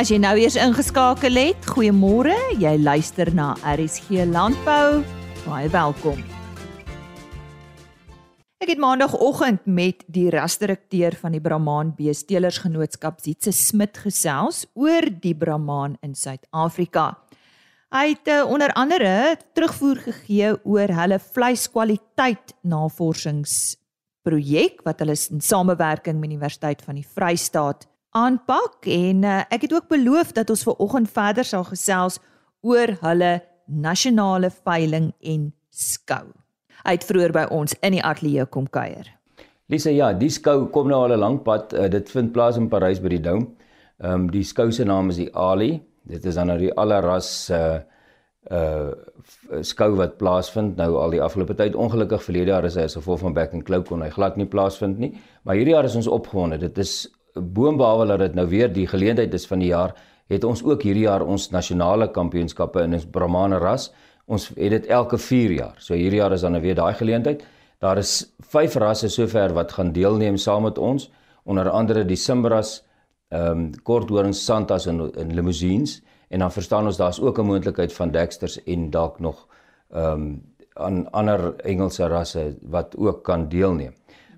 As 0.00 0.08
jy 0.08 0.20
nou 0.22 0.32
eers 0.38 0.56
ingeskakel 0.56 1.36
het, 1.36 1.66
goeiemôre. 1.74 2.36
Jy 2.62 2.76
luister 2.80 3.28
na 3.36 3.52
RSG 3.68 4.24
Landbou. 4.30 5.02
Baie 5.44 5.68
welkom. 5.72 6.20
Ek 8.60 8.74
het 8.74 8.80
maandagooggend 8.80 9.64
met 9.64 10.04
die 10.12 10.28
rasdirekteur 10.32 11.16
van 11.16 11.32
die 11.32 11.40
Brahman 11.40 11.94
Beestelersgenootskap 11.96 13.22
Zietse 13.24 13.54
Smit 13.56 13.96
gesels 14.04 14.66
oor 14.76 15.08
die 15.22 15.32
Brahman 15.34 15.96
in 16.04 16.12
Suid-Afrika. 16.14 17.14
Hy 17.90 18.04
het 18.12 18.28
uh, 18.28 18.44
onder 18.46 18.70
andere 18.78 19.38
terugvoer 19.56 20.04
gegee 20.04 20.52
oor 20.62 20.92
hulle 20.94 21.18
vleiskwaliteit 21.18 22.52
navorsingsprojek 24.20 24.82
wat 24.84 25.00
hulle 25.00 25.14
in 25.30 25.40
samewerking 25.40 26.20
met 26.20 26.30
die 26.30 26.36
Universiteit 26.36 26.82
van 26.82 26.94
die 26.94 27.06
Vrystaat 27.06 27.86
aanpak 28.12 28.86
en 28.86 29.24
uh, 29.24 29.42
ek 29.50 29.62
het 29.62 29.72
ook 29.72 29.88
beloof 29.88 30.32
dat 30.32 30.50
ons 30.50 30.64
ver 30.64 30.76
oggend 30.78 31.10
verder 31.10 31.44
sal 31.44 31.64
gesels 31.64 32.18
oor 32.62 32.96
hulle 33.00 33.40
nasionale 33.66 34.50
veiling 34.50 35.12
en 35.22 35.52
skou. 35.70 36.26
Hy 36.84 36.92
het 36.96 37.04
vroeër 37.04 37.32
by 37.32 37.46
ons 37.50 37.74
in 37.82 37.92
die 37.92 38.02
ateljee 38.02 38.46
kom 38.46 38.66
kuier. 38.66 39.06
Lisa, 39.70 39.90
ja, 39.90 40.12
die 40.12 40.30
skou 40.30 40.66
kom 40.72 40.88
nou 40.88 41.04
al 41.04 41.14
'n 41.14 41.20
lang 41.20 41.42
pad. 41.44 41.72
Uh, 41.72 41.88
dit 41.88 42.08
vind 42.10 42.32
plaas 42.32 42.56
in 42.56 42.68
Parys 42.68 43.00
by 43.00 43.08
die 43.08 43.22
Dome. 43.22 43.46
Ehm 44.00 44.12
um, 44.12 44.30
die 44.30 44.42
skou 44.42 44.72
se 44.72 44.84
naam 44.84 45.10
is 45.10 45.16
die 45.16 45.30
Ali. 45.34 45.80
Dit 46.02 46.24
is 46.24 46.34
dan 46.34 46.46
nou 46.46 46.58
die 46.58 46.74
allerras 46.74 47.50
uh 47.50 47.80
uh 48.48 48.90
skou 49.60 49.90
wat 49.98 50.16
plaasvind 50.18 50.78
nou 50.80 50.94
al 50.96 51.12
die 51.12 51.20
afgelope 51.20 51.54
tyd. 51.54 51.74
Ongelukkig 51.76 52.22
verlede 52.24 52.54
jaar 52.54 52.64
is 52.64 52.76
hy 52.78 52.86
as 52.88 52.96
gevolg 52.96 53.20
van 53.20 53.34
back 53.36 53.52
and 53.52 53.66
claw 53.68 53.82
kon 53.84 54.00
hy 54.02 54.08
glad 54.10 54.38
nie 54.40 54.48
plaasvind 54.48 54.98
nie. 54.98 55.12
Maar 55.44 55.58
hierdie 55.58 55.74
jaar 55.74 55.84
is 55.84 55.96
ons 55.98 56.08
opgewonde. 56.08 56.56
Dit 56.62 56.78
is 56.78 57.10
boonbehalwe 57.34 58.06
dat 58.06 58.22
dit 58.24 58.38
nou 58.38 58.46
weer 58.48 58.72
die 58.72 58.86
geleentheid 58.88 59.34
is 59.34 59.46
van 59.46 59.60
die 59.60 59.70
jaar, 59.70 59.92
het 60.30 60.44
ons 60.44 60.62
ook 60.64 60.82
hierdie 60.86 61.04
jaar 61.04 61.22
ons 61.26 61.50
nasionale 61.52 62.08
kampioenskappe 62.14 62.82
in 62.86 62.96
ons 62.96 63.06
Brahmane 63.12 63.58
ras. 63.60 63.90
Ons 64.30 64.48
het 64.54 64.70
dit 64.72 64.86
elke 64.88 65.18
4 65.18 65.56
jaar. 65.58 65.76
So 65.78 65.94
hierdie 65.98 66.22
jaar 66.22 66.32
is 66.32 66.46
dan 66.46 66.60
weer 66.60 66.78
daai 66.78 66.94
geleentheid. 66.94 67.44
Daar 67.80 67.98
is 67.98 68.30
5 68.52 68.76
rasse 68.80 69.08
sover 69.08 69.52
wat 69.56 69.72
gaan 69.72 69.92
deelneem 69.92 70.36
saam 70.36 70.62
met 70.62 70.78
ons, 70.78 71.10
onder 71.44 71.70
andere 71.70 72.04
die 72.04 72.16
Simbras, 72.16 72.80
ehm 73.30 73.50
um, 73.50 73.66
korthorings, 73.82 74.44
santas 74.44 74.86
en 74.86 75.10
en 75.14 75.34
limousines 75.34 76.00
en 76.30 76.38
dan 76.38 76.52
verstaan 76.52 76.86
ons 76.86 76.96
daar's 76.96 77.20
ook 77.20 77.38
'n 77.38 77.46
moontlikheid 77.46 77.92
van 77.92 78.10
Dexters 78.10 78.62
en 78.64 78.90
dalk 78.90 79.18
nog 79.20 79.46
ehm 79.90 80.12
um, 80.12 80.42
aan 80.72 81.10
ander 81.10 81.56
Engelse 81.56 82.06
rasse 82.06 82.56
wat 82.62 82.96
ook 82.96 83.24
kan 83.24 83.48
deelneem. 83.48 83.94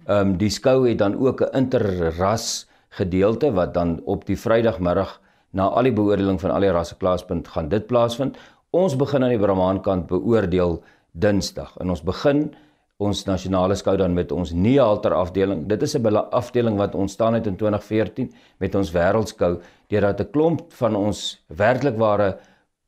Ehm 0.06 0.18
um, 0.18 0.36
die 0.36 0.50
skou 0.50 0.88
het 0.88 0.98
dan 0.98 1.18
ook 1.18 1.40
'n 1.40 1.56
interras 1.56 2.66
gedeelte 2.88 3.52
wat 3.52 3.74
dan 3.74 4.00
op 4.04 4.26
die 4.26 4.38
Vrydagmiddag 4.38 5.20
na 5.50 5.68
al 5.68 5.82
die 5.82 5.92
beoordeling 5.92 6.40
van 6.40 6.50
al 6.50 6.60
die 6.60 6.70
rasse 6.70 6.96
klaaspunt 6.96 7.48
gaan 7.48 7.68
dit 7.68 7.86
plaasvind. 7.86 8.36
Ons 8.70 8.96
begin 8.96 9.22
aan 9.22 9.34
die 9.34 9.38
Brahman 9.38 9.80
kant 9.80 10.06
beoordeel 10.06 10.82
Dinsdag 11.12 11.76
en 11.76 11.90
ons 11.90 12.02
begin 12.02 12.54
ons 13.02 13.24
nasionale 13.26 13.74
skou 13.74 13.96
dan 13.96 14.14
met 14.14 14.32
ons 14.32 14.52
Nehalter 14.52 15.14
afdeling. 15.14 15.66
Dit 15.68 15.82
is 15.82 15.96
'n 15.96 16.16
afdeling 16.16 16.76
wat 16.76 16.94
ontstaan 16.94 17.34
het 17.34 17.46
in 17.46 17.56
2014 17.56 18.32
met 18.58 18.74
ons 18.74 18.92
wêreldskou 18.92 19.60
deurdat 19.92 20.20
'n 20.20 20.30
klomp 20.32 20.72
van 20.80 20.96
ons 20.96 21.44
werklikware 21.48 22.38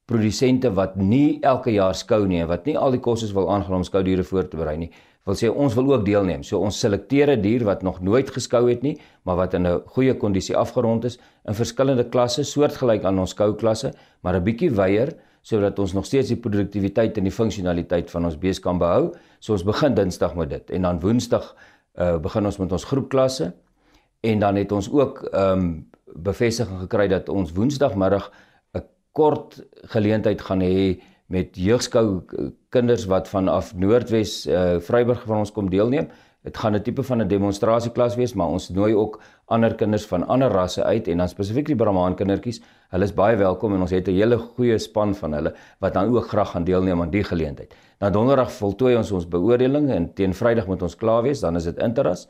produsente 0.09 0.71
wat 0.75 0.97
nie 0.97 1.39
elke 1.43 1.73
jaar 1.73 1.95
skou 1.95 2.27
nie 2.27 2.41
en 2.41 2.49
wat 2.49 2.67
nie 2.67 2.77
al 2.79 2.91
die 2.93 3.01
kostes 3.01 3.33
wil 3.33 3.51
aangaan 3.51 3.81
om 3.81 3.85
skoudiere 3.85 4.25
voor 4.25 4.49
te 4.49 4.57
berei 4.57 4.77
nie, 4.77 4.91
wil 5.25 5.35
sê 5.35 5.49
ons 5.49 5.75
wil 5.75 5.93
ook 5.93 6.05
deelneem. 6.05 6.43
So 6.43 6.61
ons 6.61 6.79
selekteer 6.79 7.31
'n 7.31 7.43
dier 7.43 7.65
wat 7.65 7.83
nog 7.83 8.01
nooit 8.01 8.31
geskou 8.31 8.69
het 8.69 8.83
nie, 8.83 8.99
maar 9.25 9.37
wat 9.37 9.55
in 9.55 9.67
'n 9.67 9.83
goeie 9.87 10.15
kondisie 10.15 10.57
afgerond 10.57 11.05
is 11.05 11.19
in 11.47 11.55
verskillende 11.55 12.09
klasse, 12.09 12.45
soortgelyk 12.45 13.05
aan 13.05 13.19
ons 13.19 13.31
skouklasse, 13.31 13.93
maar 14.23 14.35
'n 14.35 14.45
bietjie 14.45 14.71
wyeer 14.71 15.15
sodat 15.43 15.79
ons 15.79 15.93
nog 15.93 16.07
steeds 16.07 16.29
die 16.29 16.37
produktiwiteit 16.37 17.19
en 17.19 17.25
die 17.25 17.33
funksionaliteit 17.33 18.11
van 18.11 18.25
ons 18.25 18.39
bees 18.39 18.61
kan 18.61 18.79
behou. 18.79 19.13
So 19.41 19.53
ons 19.53 19.65
begin 19.65 19.95
Dinsdag 19.95 20.35
met 20.35 20.51
dit 20.51 20.71
en 20.71 20.83
dan 20.83 21.01
Woensdag 21.01 21.55
uh 21.99 22.19
begin 22.19 22.47
ons 22.47 22.59
met 22.59 22.73
ons 22.73 22.85
groepklasse 22.85 23.53
en 24.21 24.39
dan 24.39 24.57
het 24.57 24.73
ons 24.73 24.91
ook 24.91 25.29
ehm 25.33 25.59
um, 25.59 25.94
bevestiging 26.15 26.79
gekry 26.79 27.09
dat 27.09 27.29
ons 27.29 27.53
Woensdagmiddag 27.53 28.31
'n 28.75 28.83
kort 29.13 29.63
geleentheid 29.93 30.41
gaan 30.41 30.61
hê 30.61 31.01
met 31.27 31.57
jeugskou 31.57 32.23
kinders 32.69 33.07
wat 33.07 33.29
vanaf 33.29 33.75
Noordwes 33.75 34.47
uh 34.47 34.79
Vryburg 34.81 35.25
van 35.27 35.39
ons 35.39 35.53
kom 35.53 35.71
deelneem. 35.71 36.09
Dit 36.45 36.57
gaan 36.57 36.75
'n 36.77 36.83
tipe 36.83 37.03
van 37.03 37.23
'n 37.23 37.29
demonstrasieklas 37.29 38.17
wees, 38.17 38.35
maar 38.35 38.47
ons 38.47 38.69
nooi 38.69 38.95
ook 38.95 39.21
ander 39.47 39.75
kinders 39.75 40.07
van 40.07 40.27
ander 40.27 40.51
rasse 40.51 40.85
uit 40.85 41.09
en 41.09 41.19
dan 41.19 41.29
spesifiek 41.29 41.67
die 41.67 41.77
Brahman 41.77 42.15
kindertjies. 42.15 42.61
Hulle 42.91 43.05
is 43.05 43.15
baie 43.15 43.37
welkom 43.37 43.75
en 43.75 43.81
ons 43.81 43.91
het 43.91 44.09
'n 44.09 44.13
hele 44.13 44.37
goeie 44.39 44.79
span 44.79 45.15
van 45.15 45.33
hulle 45.33 45.55
wat 45.81 45.95
dan 45.95 46.15
ook 46.15 46.29
graag 46.29 46.51
gaan 46.51 46.65
deelneem 46.65 47.01
aan 47.01 47.11
die 47.11 47.25
geleentheid. 47.25 47.75
Na 48.01 48.11
donderdag 48.11 48.53
voltooi 48.53 48.97
ons 48.97 49.13
ons 49.13 49.29
beoordeling 49.29 49.91
en 49.91 50.15
teen 50.15 50.35
Vrydag 50.35 50.67
moet 50.67 50.83
ons 50.83 50.97
klaar 50.97 51.23
wees, 51.23 51.41
dan 51.41 51.57
is 51.57 51.65
dit 51.65 51.79
interras 51.79 52.29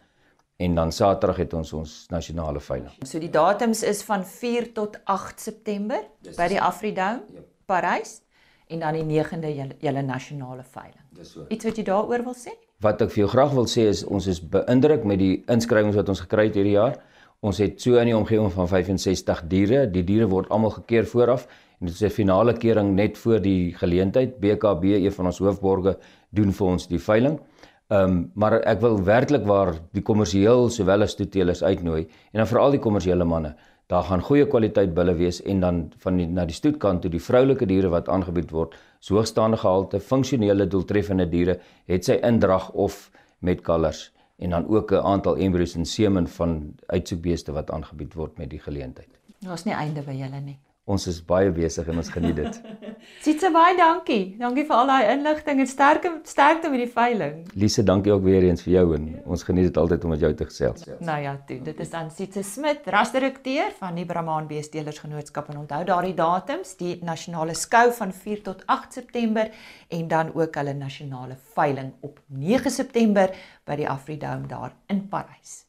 en 0.56 0.74
dan 0.74 0.92
Saterdag 0.92 1.36
het 1.36 1.54
ons 1.54 1.72
ons 1.72 1.94
nasionale 2.10 2.60
veiling. 2.60 2.92
So 3.02 3.18
die 3.18 3.30
datums 3.30 3.82
is 3.82 4.02
van 4.02 4.24
4 4.24 4.72
tot 4.72 5.00
8 5.04 5.40
September 5.40 6.04
by 6.36 6.48
die 6.48 6.60
Afridome, 6.60 7.22
ja. 7.34 7.40
Parys 7.66 8.20
en 8.68 8.80
dan 8.80 8.94
die 8.94 9.04
9de 9.04 9.54
julle, 9.54 9.76
julle 9.80 10.02
nasionale 10.02 10.62
veiling. 10.62 11.02
Dis 11.10 11.32
so. 11.32 11.46
Iets 11.48 11.64
wat 11.64 11.76
jy 11.76 11.84
daaroor 11.84 12.24
wil 12.24 12.34
sê? 12.38 12.54
wat 12.84 13.02
ek 13.04 13.12
vir 13.14 13.24
jou 13.24 13.30
graag 13.32 13.52
wil 13.56 13.68
sê 13.70 13.86
is 13.90 14.02
ons 14.04 14.26
is 14.30 14.40
beïndruk 14.40 15.04
met 15.08 15.20
die 15.20 15.34
inskrywings 15.52 15.96
wat 15.98 16.10
ons 16.12 16.22
gekry 16.24 16.48
het 16.50 16.58
hierdie 16.58 16.76
jaar. 16.76 16.98
Ons 17.44 17.60
het 17.60 17.80
so 17.80 18.00
in 18.00 18.10
die 18.10 18.16
omgewing 18.16 18.50
van 18.52 18.68
65 18.70 19.44
diere. 19.50 19.84
Die 19.92 20.04
diere 20.06 20.28
word 20.30 20.50
almal 20.54 20.74
gekeer 20.78 21.08
vooraf 21.08 21.46
en 21.80 21.88
dit 21.88 21.94
is 21.94 22.02
'n 22.02 22.10
finale 22.10 22.54
kering 22.54 22.94
net 22.94 23.18
voor 23.18 23.40
die 23.40 23.74
geleentheid. 23.74 24.40
BKB, 24.40 25.04
een 25.04 25.12
van 25.12 25.26
ons 25.26 25.38
hoofborge, 25.38 25.98
doen 26.30 26.52
vir 26.52 26.66
ons 26.66 26.86
die 26.86 26.98
veiling. 26.98 27.38
Ehm 27.88 28.10
um, 28.10 28.30
maar 28.34 28.60
ek 28.62 28.80
wil 28.80 29.02
werklik 29.04 29.44
waar 29.46 29.74
die 29.92 30.02
kommersieel 30.02 30.70
sowel 30.70 31.02
as 31.02 31.14
toeteelers 31.14 31.62
uitnooi 31.62 32.02
en 32.32 32.40
dan 32.40 32.46
veral 32.46 32.70
die 32.70 32.80
kommersiële 32.80 33.24
manne 33.24 33.54
daar 33.86 34.02
gaan 34.02 34.22
goeie 34.24 34.46
kwaliteit 34.48 34.94
bulle 34.94 35.14
wees 35.14 35.42
en 35.42 35.60
dan 35.60 35.80
van 36.00 36.16
die, 36.16 36.26
na 36.26 36.46
die 36.48 36.56
stoetkant 36.56 37.02
toe 37.04 37.10
die 37.12 37.22
vroulike 37.22 37.66
diere 37.68 37.90
wat 37.92 38.08
aangebied 38.08 38.50
word, 38.54 38.76
so 39.00 39.18
hoogstaande 39.18 39.60
gehalte, 39.60 40.00
funksionele 40.00 40.66
doeltreffende 40.70 41.26
diere, 41.28 41.58
het 41.90 42.08
sy 42.08 42.16
indrag 42.24 42.70
of 42.72 43.10
met 43.44 43.60
kalvers 43.66 44.08
en 44.42 44.56
dan 44.56 44.66
ook 44.66 44.92
'n 44.92 45.04
aantal 45.04 45.36
embryos 45.36 45.74
en 45.74 45.84
semen 45.84 46.26
van 46.28 46.74
uitsoekbeeste 46.86 47.52
wat 47.52 47.70
aangebied 47.70 48.14
word 48.14 48.38
met 48.38 48.50
die 48.50 48.58
geleentheid. 48.58 49.08
Daar's 49.38 49.64
nie 49.64 49.74
einde 49.74 50.02
by 50.02 50.12
julle 50.12 50.40
nie. 50.40 50.58
Ons 50.84 51.06
is 51.08 51.22
baie 51.24 51.48
besig 51.48 51.86
en 51.88 51.96
ons 51.96 52.08
geniet 52.12 52.36
dit. 52.36 52.56
Sitse 53.24 53.48
baie 53.52 53.72
dankie. 53.78 54.34
Dankie 54.36 54.66
vir 54.68 54.76
al 54.76 54.90
daai 54.90 55.12
inligting 55.14 55.62
en 55.62 55.68
sterkte 55.70 56.10
sterkte 56.28 56.68
met 56.68 56.82
die 56.82 56.90
veiling. 56.92 57.38
Lise, 57.56 57.84
dankie 57.88 58.12
ook 58.12 58.26
weer 58.26 58.44
eens 58.44 58.60
vir 58.66 58.74
jou 58.74 58.82
en 58.98 59.06
ons 59.24 59.46
geniet 59.48 59.70
dit 59.70 59.80
altyd 59.80 60.04
om 60.04 60.12
met 60.12 60.20
jou 60.26 60.30
te 60.36 60.44
gesels. 60.50 60.84
Nou 61.00 61.16
ja, 61.24 61.32
toe. 61.48 61.56
Dit 61.64 61.80
is 61.80 61.92
dan 61.94 62.10
Sitse 62.12 62.44
Smit, 62.44 62.84
rasdirekteur 62.92 63.72
van 63.78 63.96
die 63.96 64.04
Brahman 64.08 64.50
Beesteleers 64.50 65.00
Genootskap 65.00 65.48
en 65.54 65.62
onthou 65.62 65.80
daardie 65.88 66.16
datums, 66.18 66.76
die 66.76 66.98
nasionale 67.00 67.56
skou 67.56 67.86
van 67.96 68.12
4 68.12 68.44
tot 68.50 68.66
8 68.76 69.00
September 69.00 69.48
en 69.88 70.04
dan 70.12 70.34
ook 70.36 70.60
hulle 70.60 70.76
nasionale 70.76 71.40
veiling 71.56 71.94
op 72.04 72.20
9 72.28 72.70
September 72.70 73.32
by 73.64 73.80
die 73.80 73.88
Afridome 73.88 74.52
daar 74.52 74.76
in 74.92 75.06
Parys. 75.08 75.62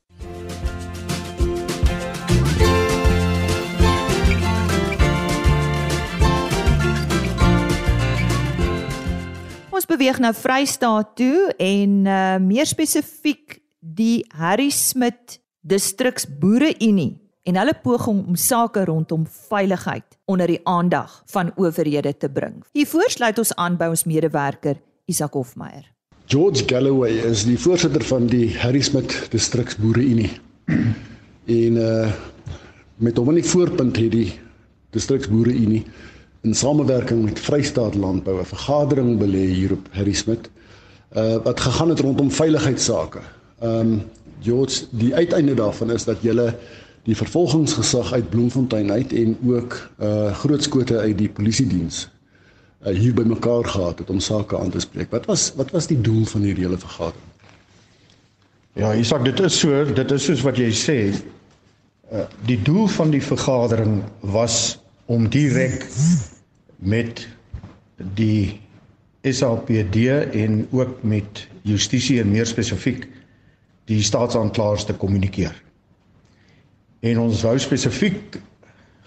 Ons 9.75 9.87
beweeg 9.89 10.21
nou 10.23 10.29
Vrystaat 10.31 11.17
toe 11.19 11.49
en 11.59 11.95
uh, 12.07 12.37
meer 12.39 12.67
spesifiek 12.69 13.57
die 13.83 14.23
Harry 14.39 14.69
Smit 14.71 15.41
Distriks 15.67 16.23
Boereunie 16.39 17.17
en 17.43 17.59
hulle 17.59 17.73
poging 17.83 18.21
om 18.23 18.37
sake 18.39 18.85
rondom 18.87 19.25
veiligheid 19.49 20.15
onder 20.31 20.47
die 20.47 20.61
aandag 20.63 21.17
van 21.33 21.51
owerhede 21.59 22.15
te 22.15 22.29
bring. 22.31 22.61
Hier 22.71 22.87
voorsluit 22.87 23.41
ons 23.43 23.51
aan 23.59 23.75
by 23.75 23.91
ons 23.91 24.05
medewerker 24.07 24.79
Isak 25.11 25.35
Hofmeyer. 25.35 25.83
George 26.31 26.63
Galloway 26.71 27.19
is 27.27 27.43
die 27.43 27.59
voorsitter 27.59 28.07
van 28.07 28.31
die 28.31 28.53
Harry 28.63 28.81
Smit 28.85 29.11
Distriks 29.35 29.75
Boereunie. 29.75 30.31
en 31.59 31.83
uh 31.83 32.07
met 32.95 33.17
hom 33.19 33.27
in 33.33 33.41
die 33.41 33.49
voorpunt 33.49 33.97
het 33.99 34.13
die 34.13 34.29
Distriks 34.95 35.27
Boereunie 35.27 35.81
in 36.45 36.53
samewerking 36.53 37.23
met 37.25 37.39
Vrystaat 37.39 37.95
Landbou 37.95 38.39
'n 38.39 38.45
vergadering 38.45 39.17
belê 39.17 39.45
hier 39.57 39.71
op 39.71 39.87
Harry 39.91 40.13
Smit 40.13 40.49
uh 41.17 41.37
wat 41.43 41.59
gegaan 41.59 41.89
het 41.89 41.99
rondom 41.99 42.31
veiligheidsake. 42.31 43.19
Ehm 43.59 43.79
um, 43.79 44.01
George, 44.41 44.85
die 44.89 45.15
uiteinde 45.15 45.53
daarvan 45.53 45.91
is 45.91 46.03
dat 46.03 46.17
julle 46.21 46.57
die 47.03 47.15
vervolgingsgesag 47.15 48.13
uit 48.13 48.29
Bloemfontein 48.29 48.91
uit 48.91 49.13
en 49.13 49.37
ook 49.47 49.89
uh 49.99 50.33
grootskote 50.33 50.97
uit 50.97 51.17
die 51.17 51.29
polisie 51.29 51.67
diens 51.67 52.09
uh, 52.85 52.93
hier 52.93 53.13
bymekaar 53.13 53.65
gehad 53.65 53.99
het 53.99 54.09
om 54.09 54.19
sake 54.19 54.57
aan 54.59 54.69
te 54.69 54.79
spreek. 54.79 55.11
Wat 55.11 55.25
was 55.25 55.53
wat 55.55 55.71
was 55.71 55.87
die 55.87 56.01
doel 56.01 56.25
van 56.25 56.41
hierdie 56.41 56.65
hele 56.65 56.77
vergadering? 56.77 57.31
Ja, 58.73 58.93
Isak, 58.93 59.23
dit 59.25 59.39
is 59.39 59.59
so, 59.59 59.85
dit 59.93 60.11
is 60.11 60.23
soos 60.23 60.41
wat 60.41 60.57
jy 60.57 60.71
sê. 60.71 60.99
Uh, 62.11 62.25
die 62.45 62.61
doel 62.61 62.87
van 62.87 63.09
die 63.09 63.23
vergadering 63.23 64.03
was 64.19 64.77
om 65.05 65.29
direk 65.29 65.85
met 66.77 67.27
die 68.15 68.61
SAPD 69.25 69.95
en 70.35 70.67
ook 70.71 71.03
met 71.03 71.47
justisie 71.65 72.19
en 72.21 72.31
meer 72.31 72.45
spesifiek 72.45 73.07
die 73.89 74.01
staatsaanklaers 74.03 74.85
te 74.85 74.93
kommunikeer. 74.97 75.55
En 77.05 77.19
ons 77.21 77.41
wou 77.45 77.55
spesifiek 77.61 78.37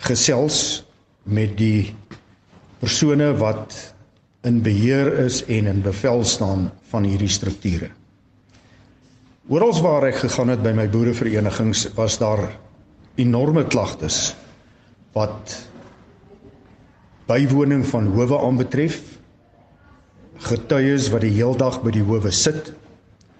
gesels 0.06 0.82
met 1.22 1.56
die 1.58 1.94
persone 2.78 3.32
wat 3.38 3.74
in 4.46 4.60
beheer 4.62 5.10
is 5.24 5.42
en 5.50 5.66
in 5.66 5.82
bevel 5.82 6.22
staan 6.24 6.68
van 6.90 7.06
hierdie 7.06 7.30
strukture. 7.30 7.90
Oral 9.48 9.72
waar 9.82 10.06
ek 10.10 10.20
gegaan 10.22 10.52
het 10.52 10.62
by 10.62 10.74
my 10.76 10.86
boereverenigings 10.92 11.86
was 11.96 12.18
daar 12.20 12.44
enorme 13.18 13.64
klagtes 13.66 14.34
wat 15.16 15.56
bywoning 17.28 17.84
van 17.86 18.08
howe 18.14 18.40
aanbetref 18.46 19.00
getuies 20.48 21.10
wat 21.12 21.26
die 21.26 21.34
heeldag 21.36 21.82
by 21.82 21.92
die 21.94 22.04
howe 22.04 22.32
sit 22.32 22.72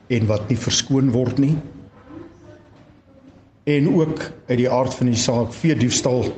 en 0.09 0.26
wat 0.30 0.49
nie 0.49 0.59
verskoon 0.59 1.12
word 1.14 1.38
nie 1.42 1.57
en 3.68 3.88
ook 3.95 4.23
uit 4.49 4.59
die 4.59 4.71
aard 4.71 4.95
van 4.95 5.12
die 5.12 5.21
saak 5.21 5.52
vee 5.52 5.76
diefstal 5.76 6.28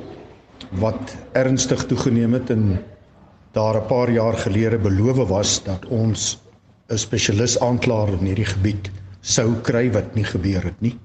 wat 0.83 1.15
ernstig 1.37 1.85
toegeneem 1.89 2.33
het 2.39 2.49
en 2.53 2.65
daar 3.55 3.75
'n 3.81 3.87
paar 3.87 4.11
jaar 4.11 4.37
gelede 4.37 4.77
beloof 4.77 5.27
was 5.27 5.63
dat 5.63 5.85
ons 5.85 6.39
'n 6.89 6.97
spesialis 6.97 7.59
aanklaer 7.59 8.07
in 8.19 8.25
hierdie 8.25 8.45
gebied 8.45 8.91
sou 9.21 9.55
kry 9.61 9.91
wat 9.91 10.15
nie 10.15 10.23
gebeur 10.23 10.63
het 10.63 10.81
nie. 10.81 10.97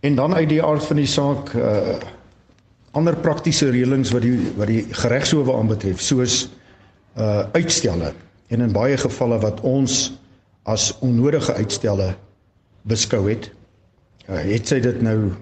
En 0.00 0.14
dan 0.14 0.34
uit 0.34 0.48
die 0.48 0.62
aard 0.62 0.84
van 0.84 0.96
die 0.96 1.06
saak 1.06 1.54
uh 1.54 1.96
ander 2.96 3.16
praktiese 3.20 3.68
reëlings 3.70 4.12
wat 4.14 4.24
die 4.24 4.36
wat 4.56 4.70
die 4.72 4.84
geregshowe 5.02 5.52
aanbetref 5.54 6.00
soos 6.00 6.46
uh 7.20 7.44
uitstelle 7.56 8.12
en 8.52 8.62
in 8.64 8.72
baie 8.72 8.96
gevalle 9.00 9.38
wat 9.42 9.60
ons 9.66 10.14
as 10.66 10.90
onnodige 11.04 11.54
uitstelle 11.54 12.14
beskou 12.86 13.24
het. 13.28 13.50
Uh, 14.26 14.38
het 14.42 14.68
sy 14.68 14.80
dit 14.82 15.02
nou 15.02 15.32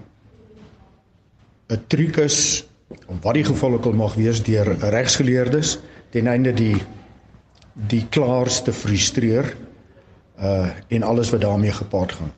'n 1.69 1.81
truc 1.87 2.17
is 2.21 2.65
om 3.07 3.19
wat 3.21 3.33
die 3.33 3.45
geval 3.45 3.73
ook 3.73 3.85
al 3.85 3.97
mag 3.97 4.13
wees 4.15 4.43
deur 4.43 4.67
regsgeleerdes 4.93 5.79
ten 6.13 6.27
einde 6.27 6.53
die 6.53 6.77
die 7.89 8.05
klaars 8.09 8.61
te 8.63 8.73
frustreer 8.73 9.55
uh 10.39 10.69
en 10.87 11.03
alles 11.03 11.29
wat 11.29 11.41
daarmee 11.41 11.71
gepaard 11.71 12.11
gaan. 12.11 12.31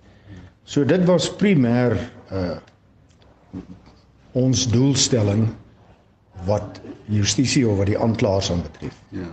So 0.64 0.86
dit 0.86 1.06
was 1.06 1.30
primêr 1.36 1.98
uh 2.32 2.58
ons 4.38 4.68
doelstelling 4.72 5.48
wat 6.46 6.82
justisie 7.10 7.66
of 7.68 7.78
wat 7.82 7.90
die 7.90 8.00
aanklaers 8.00 8.52
aanbetref. 8.52 8.96
Ja. 9.16 9.30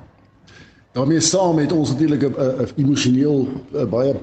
daarmee 0.94 1.20
saam 1.20 1.59
het 1.59 1.72
ons 1.72 1.90
natuurlik 1.90 2.22
'n 2.22 2.68
emosioneel 2.76 3.48
baie 3.90 4.14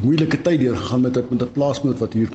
moeilike 0.00 0.40
tyd 0.42 0.60
deurgegaan 0.60 1.00
met 1.00 1.30
met 1.30 1.42
'n 1.42 1.52
plaasmoord 1.52 1.98
wat 1.98 2.12
hier 2.12 2.28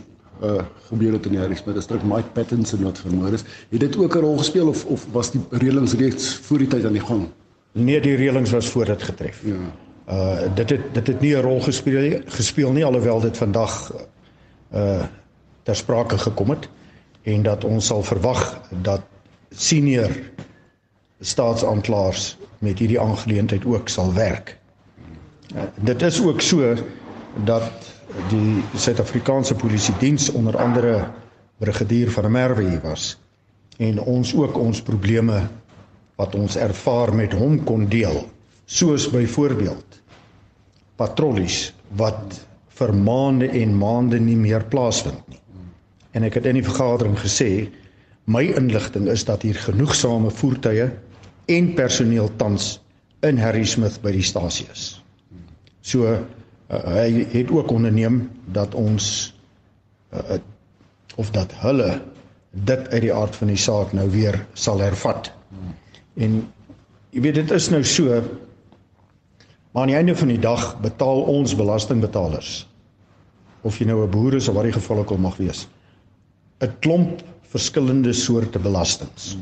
uh 0.44 0.62
gebeur 0.88 1.14
het 1.14 1.26
in 1.26 1.32
die 1.32 1.40
Harrisburg 1.40 1.76
distrik 1.76 2.04
Mike 2.04 2.30
Pattinson 2.34 2.84
wat 2.84 3.00
vermoor 3.00 3.34
is. 3.34 3.44
Het 3.70 3.80
dit 3.80 3.98
ook 3.98 4.16
'n 4.16 4.20
rol 4.20 4.38
gespeel 4.38 4.68
of 4.68 4.86
of 4.86 5.06
was 5.12 5.32
die 5.32 5.42
reëlings 5.50 5.94
reeds 5.94 6.36
voor 6.36 6.58
die 6.58 6.68
tyd 6.68 6.86
aan 6.86 6.98
die 6.98 7.06
gang? 7.06 7.28
Nee, 7.72 8.02
die 8.02 8.16
reëlings 8.16 8.52
was 8.52 8.70
voor 8.70 8.86
dit 8.86 9.04
getref. 9.04 9.44
Ja. 9.44 9.56
Uh 10.10 10.56
dit 10.56 10.70
het 10.70 10.94
dit 10.94 11.08
het 11.08 11.20
nie 11.20 11.36
'n 11.36 11.42
rol 11.42 11.62
gespeel 11.62 12.22
gespeel 12.26 12.72
nie 12.72 12.86
alhoewel 12.86 13.20
dit 13.20 13.38
vandag 13.38 13.94
uh 14.74 15.04
ter 15.64 15.76
sprake 15.76 16.18
gekom 16.18 16.50
het 16.50 16.70
en 17.24 17.44
dat 17.44 17.64
ons 17.64 17.86
sal 17.86 18.04
verwag 18.04 18.62
dat 18.84 19.02
senior 19.50 20.12
staatsaanklaers 21.20 22.38
met 22.64 22.80
hierdie 22.80 23.00
aangeleentheid 23.00 23.66
ook 23.66 23.90
sal 23.90 24.14
werk. 24.14 24.58
Uh, 25.56 25.64
dit 25.76 26.02
is 26.02 26.22
ook 26.22 26.42
so 26.42 26.76
dat 27.44 27.72
die 28.30 28.64
Suid-Afrikaanse 28.76 29.56
Polisie 29.56 29.94
Diens 30.00 30.32
onder 30.32 30.58
andere 30.58 31.08
brigadier 31.58 32.12
van 32.12 32.24
der 32.24 32.32
Merwe 32.32 32.70
hier 32.70 32.82
was 32.82 33.18
en 33.78 34.00
ons 34.00 34.34
ook 34.36 34.58
ons 34.58 34.82
probleme 34.82 35.48
wat 36.20 36.36
ons 36.36 36.56
ervaar 36.56 37.14
met 37.16 37.34
hom 37.34 37.64
kon 37.64 37.88
deel 37.88 38.26
soos 38.66 39.08
byvoorbeeld 39.12 40.00
patrollies 41.00 41.70
wat 42.00 42.40
vir 42.80 42.94
maande 42.96 43.48
en 43.62 43.78
maande 43.78 44.20
nie 44.20 44.38
meer 44.40 44.64
plaasvind 44.72 45.22
nie. 45.28 45.40
En 46.12 46.26
ek 46.26 46.40
het 46.40 46.46
in 46.50 46.58
die 46.58 46.66
vergadering 46.66 47.18
gesê 47.20 47.70
my 48.30 48.44
inligting 48.58 49.08
is 49.10 49.26
dat 49.26 49.42
hier 49.46 49.58
genoegsame 49.58 50.32
voertuie 50.34 50.90
en 51.50 51.74
personeel 51.78 52.30
tans 52.38 52.78
in 53.26 53.38
Harry 53.42 53.66
Smith 53.66 54.00
by 54.02 54.14
die 54.14 54.26
stasie 54.26 54.68
is. 54.74 55.02
So 55.82 56.06
uh, 56.06 56.22
hy 56.70 57.26
het 57.34 57.52
ook 57.52 57.72
onderneem 57.74 58.28
dat 58.54 58.76
ons 58.78 59.34
uh, 60.14 60.38
of 61.18 61.32
dat 61.36 61.54
hulle 61.64 62.02
dit 62.52 62.88
uit 62.90 63.02
die 63.02 63.14
aard 63.14 63.36
van 63.36 63.52
die 63.52 63.60
saak 63.60 63.94
nou 63.94 64.08
weer 64.14 64.38
sal 64.54 64.82
hervat. 64.82 65.32
En 66.18 66.40
jy 67.14 67.22
weet 67.26 67.42
dit 67.42 67.52
is 67.58 67.70
nou 67.74 67.84
so 67.84 68.22
maar 69.70 69.86
aan 69.86 69.92
die 69.92 69.98
einde 70.00 70.16
van 70.18 70.32
die 70.32 70.42
dag 70.42 70.64
betaal 70.82 71.22
ons 71.30 71.54
belastingbetalers 71.58 72.68
of 73.62 73.78
jy 73.78 73.86
nou 73.90 74.04
'n 74.06 74.10
boer 74.10 74.38
is 74.38 74.48
of 74.48 74.56
wat 74.56 74.64
die 74.70 74.78
geval 74.78 74.98
ook 75.04 75.12
al 75.12 75.22
mag 75.22 75.38
wees 75.38 75.68
'n 76.60 76.74
klomp 76.80 77.24
verskillende 77.50 78.14
soorte 78.14 78.60
belastings. 78.60 79.38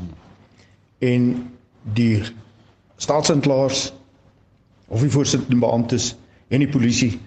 En 0.98 1.50
die 1.82 2.22
staatsinklaers 2.96 3.92
of 4.86 5.00
die 5.00 5.10
voorsittende 5.10 5.60
beamptes 5.60 6.14
en 6.48 6.64
die 6.64 6.68
polisie 6.68 7.20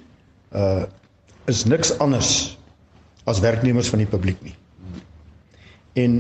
uh 0.56 0.84
is 1.50 1.64
niks 1.66 1.90
anders 1.98 2.58
as 3.26 3.40
werknemers 3.42 3.90
van 3.90 4.00
die 4.04 4.08
publiek 4.08 4.38
nie. 4.46 4.54
En 5.94 6.20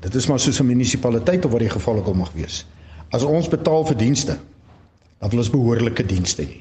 dit 0.00 0.14
is 0.14 0.26
maar 0.26 0.40
soos 0.42 0.58
'n 0.60 0.66
munisipaliteit 0.66 1.44
of 1.44 1.50
wat 1.50 1.60
die 1.60 1.70
geval 1.70 1.96
ook 1.96 2.06
al 2.06 2.14
mag 2.14 2.32
wees. 2.32 2.66
As 3.10 3.22
ons 3.22 3.48
betaal 3.48 3.86
vir 3.86 3.96
dienste, 3.96 4.38
dan 5.18 5.30
wil 5.30 5.38
ons 5.38 5.50
behoorlike 5.50 6.06
dienste 6.06 6.42
hê. 6.42 6.60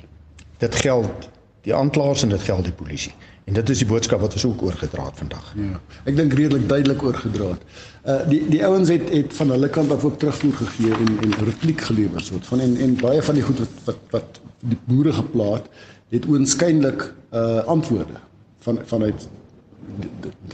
Dit 0.57 0.75
geld 0.75 1.29
die 1.61 1.75
aanklaers 1.75 2.23
en 2.23 2.29
dit 2.29 2.41
geld 2.41 2.63
die 2.63 2.73
polisie. 2.73 3.13
En 3.45 3.53
dit 3.53 3.69
is 3.69 3.81
die 3.83 3.87
boodskap 3.87 4.23
wat 4.25 4.33
ons 4.33 4.45
ook 4.45 4.61
oorgedra 4.65 5.05
het 5.05 5.19
vandag. 5.21 5.51
Ja. 5.59 5.79
Ek 6.09 6.15
dink 6.17 6.33
redelik 6.33 6.65
duidelik 6.69 7.03
oorgedra 7.05 7.51
het. 7.53 7.67
Uh 8.05 8.17
die 8.31 8.39
die 8.49 8.61
ouens 8.65 8.89
het 8.89 9.09
het 9.13 9.35
van 9.37 9.53
hulle 9.53 9.69
kant 9.69 9.93
af 9.93 10.05
ook 10.07 10.17
terugvoer 10.21 10.57
gegee 10.63 10.93
en 10.93 11.11
en 11.27 11.37
repliek 11.45 11.85
gelewer 11.89 12.25
soort 12.25 12.49
van 12.49 12.63
en 12.65 12.73
en 12.81 12.97
baie 13.01 13.21
van 13.21 13.37
die 13.37 13.45
goed 13.45 13.61
wat 13.61 13.77
wat 13.85 14.01
wat 14.17 14.41
die 14.65 14.79
boere 14.89 15.13
geplaat 15.13 15.69
het 16.09 16.25
oënskynlik 16.25 17.07
uh 17.33 17.61
antwoorde 17.77 18.17
van 18.65 18.81
vanuit 18.85 19.29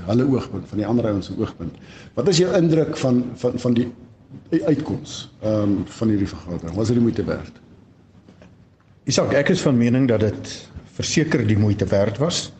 hulle 0.05 0.27
oogpunt 0.27 0.67
van 0.67 0.77
die 0.77 0.87
ander 0.87 1.07
ouens 1.07 1.31
se 1.31 1.39
oogpunt. 1.39 1.75
Wat 2.13 2.27
is 2.27 2.43
jou 2.43 2.55
indruk 2.55 2.97
van 2.97 3.23
van 3.35 3.59
van 3.59 3.73
die 3.79 3.91
uitkoms 4.65 5.29
ehm 5.39 5.61
um, 5.61 5.83
van 5.85 6.07
hierdie 6.07 6.27
vergadering? 6.27 6.75
Was 6.75 6.87
dit 6.87 6.95
die 6.99 7.03
moeite 7.07 7.23
werd? 7.23 7.61
Isak, 9.03 9.33
ek 9.33 9.49
is 9.49 9.61
van 9.61 9.77
mening 9.77 10.07
dat 10.07 10.19
dit 10.19 10.57
verseker 10.93 11.47
die 11.47 11.57
moeite 11.57 11.85
werd 11.85 12.17
was. 12.17 12.51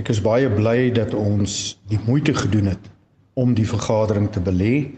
Ek 0.00 0.08
is 0.08 0.22
baie 0.24 0.48
bly 0.48 0.88
dat 0.96 1.12
ons 1.14 1.76
die 1.90 1.98
moeite 2.06 2.32
gedoen 2.32 2.70
het 2.72 2.86
om 3.40 3.52
die 3.54 3.66
vergadering 3.68 4.30
te 4.32 4.40
belê 4.40 4.88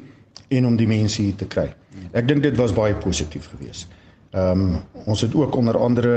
en 0.55 0.69
om 0.69 0.77
die 0.79 0.87
mense 0.87 1.23
hier 1.23 1.35
te 1.41 1.49
kry. 1.51 1.73
Ek 2.15 2.29
dink 2.29 2.45
dit 2.45 2.57
was 2.61 2.75
baie 2.77 2.95
positief 3.03 3.49
geweest. 3.55 3.91
Ehm 4.33 4.63
um, 4.63 4.79
ons 5.11 5.25
het 5.25 5.35
ook 5.35 5.57
onder 5.59 5.77
andere 5.79 6.15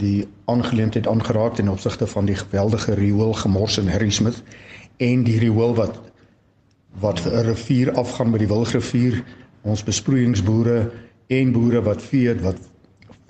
die 0.00 0.26
aangeleentheid 0.50 1.08
aangeraak 1.08 1.56
ten 1.56 1.68
opsigte 1.68 2.06
van 2.06 2.28
die 2.28 2.36
geweldige 2.36 2.94
riool 2.94 3.32
gemors 3.40 3.78
in 3.78 3.88
Harry 3.88 4.10
Smith 4.10 4.42
en 4.96 5.24
die 5.24 5.38
riool 5.38 5.74
wat 5.74 5.98
wat 7.00 7.20
vir 7.20 7.32
'n 7.32 7.46
rivier 7.46 7.92
afgaan 7.92 8.30
by 8.30 8.38
die 8.38 8.52
Wilgrivier 8.52 9.22
ons 9.62 9.82
besproeiingsboere 9.84 10.90
en 11.26 11.52
boere 11.52 11.82
wat 11.82 12.02
vee 12.02 12.34
wat 12.40 12.60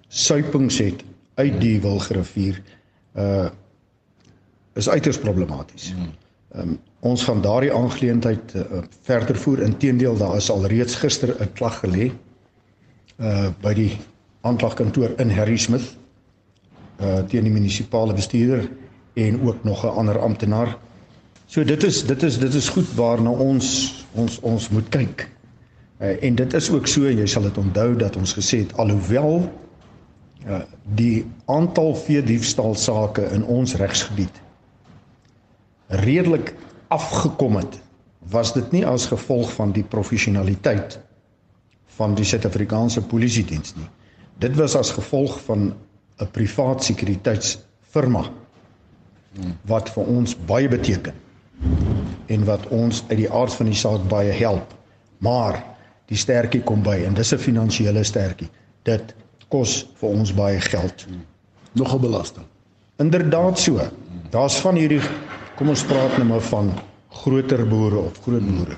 suipings 0.08 0.78
het 0.78 1.04
uit 1.34 1.60
die 1.60 1.80
Wilgrivier 1.80 2.62
uh 3.14 3.50
is 4.74 4.88
uiters 4.88 5.18
problematies. 5.18 5.94
Um, 6.56 6.78
ons 7.00 7.22
gaan 7.26 7.40
daardie 7.42 7.72
aangeleentheid 7.74 8.54
uh, 8.54 8.62
verder 9.02 9.36
voer. 9.36 9.62
Inteendeel, 9.62 10.16
daar 10.16 10.36
is 10.36 10.50
al 10.50 10.66
reeds 10.70 10.94
gister 10.94 11.34
'n 11.40 11.52
klag 11.52 11.80
gelê 11.82 12.12
uh 13.18 13.48
by 13.62 13.74
die 13.74 13.98
aanklagkantoor 14.42 15.14
in 15.18 15.30
Harrismith 15.30 15.96
uh 17.00 17.22
teen 17.30 17.46
die 17.46 17.52
munisipale 17.52 18.14
bestuurder 18.14 18.68
en 19.14 19.40
ook 19.46 19.64
nog 19.64 19.84
'n 19.84 19.94
ander 19.98 20.18
amptenaar. 20.18 20.78
So 21.46 21.64
dit 21.64 21.82
is 21.82 22.06
dit 22.06 22.22
is 22.22 22.38
dit 22.38 22.54
is 22.54 22.68
goed 22.68 22.94
waarna 22.94 23.30
ons 23.30 23.94
ons 24.12 24.40
ons 24.40 24.68
moet 24.68 24.88
kyk. 24.88 25.28
Uh, 26.00 26.22
en 26.22 26.34
dit 26.34 26.54
is 26.54 26.70
ook 26.70 26.86
so 26.86 27.10
jy 27.10 27.26
sal 27.26 27.42
dit 27.42 27.58
onthou 27.58 27.96
dat 27.96 28.16
ons 28.16 28.34
gesê 28.34 28.58
het 28.58 28.76
alhoewel 28.76 29.50
uh 30.46 30.62
die 30.94 31.24
aantal 31.46 31.94
veediefstal 31.94 32.74
sake 32.74 33.22
in 33.32 33.44
ons 33.44 33.74
regsgebied 33.74 34.42
redelik 35.88 36.54
afgekom 36.88 37.56
het 37.56 37.80
was 38.30 38.52
dit 38.52 38.72
nie 38.72 38.86
as 38.86 39.06
gevolg 39.06 39.52
van 39.52 39.72
die 39.72 39.84
professionaliteit 39.84 40.98
van 41.96 42.14
die 42.14 42.24
Suid-Afrikaanse 42.24 43.02
Polisie 43.02 43.44
diens 43.44 43.74
nie. 43.76 43.88
Dit 44.40 44.56
was 44.56 44.76
as 44.76 44.90
gevolg 44.90 45.36
van 45.46 45.74
'n 46.18 46.30
privaat 46.30 46.84
sekuriteitsfirma 46.84 48.24
wat 49.66 49.90
vir 49.90 50.04
ons 50.04 50.36
baie 50.46 50.68
beteken 50.68 51.14
en 52.26 52.44
wat 52.44 52.66
ons 52.68 53.04
uit 53.08 53.18
die 53.18 53.30
aard 53.30 53.52
van 53.52 53.66
die 53.66 53.78
saak 53.78 54.08
baie 54.08 54.32
help. 54.32 54.74
Maar 55.18 55.62
die 56.06 56.16
sterkie 56.16 56.62
kom 56.62 56.82
by 56.82 57.02
en 57.06 57.14
dis 57.14 57.32
'n 57.32 57.38
finansiële 57.38 58.04
sterkie. 58.04 58.48
Dit 58.82 59.14
kos 59.48 59.86
vir 60.00 60.08
ons 60.08 60.34
baie 60.34 60.60
geld. 60.60 61.06
Nog 61.72 61.94
'n 61.94 62.00
belasting. 62.00 62.46
Inderdaad 62.96 63.58
so. 63.58 63.80
Daar's 64.30 64.60
van 64.60 64.74
hierdie 64.74 65.00
kom 65.56 65.68
ons 65.68 65.84
praat 65.84 66.16
nou 66.18 66.26
maar 66.28 66.40
van 66.40 66.72
groter 67.22 67.66
boere 67.68 67.98
of 68.08 68.18
groot 68.22 68.46
boere 68.46 68.76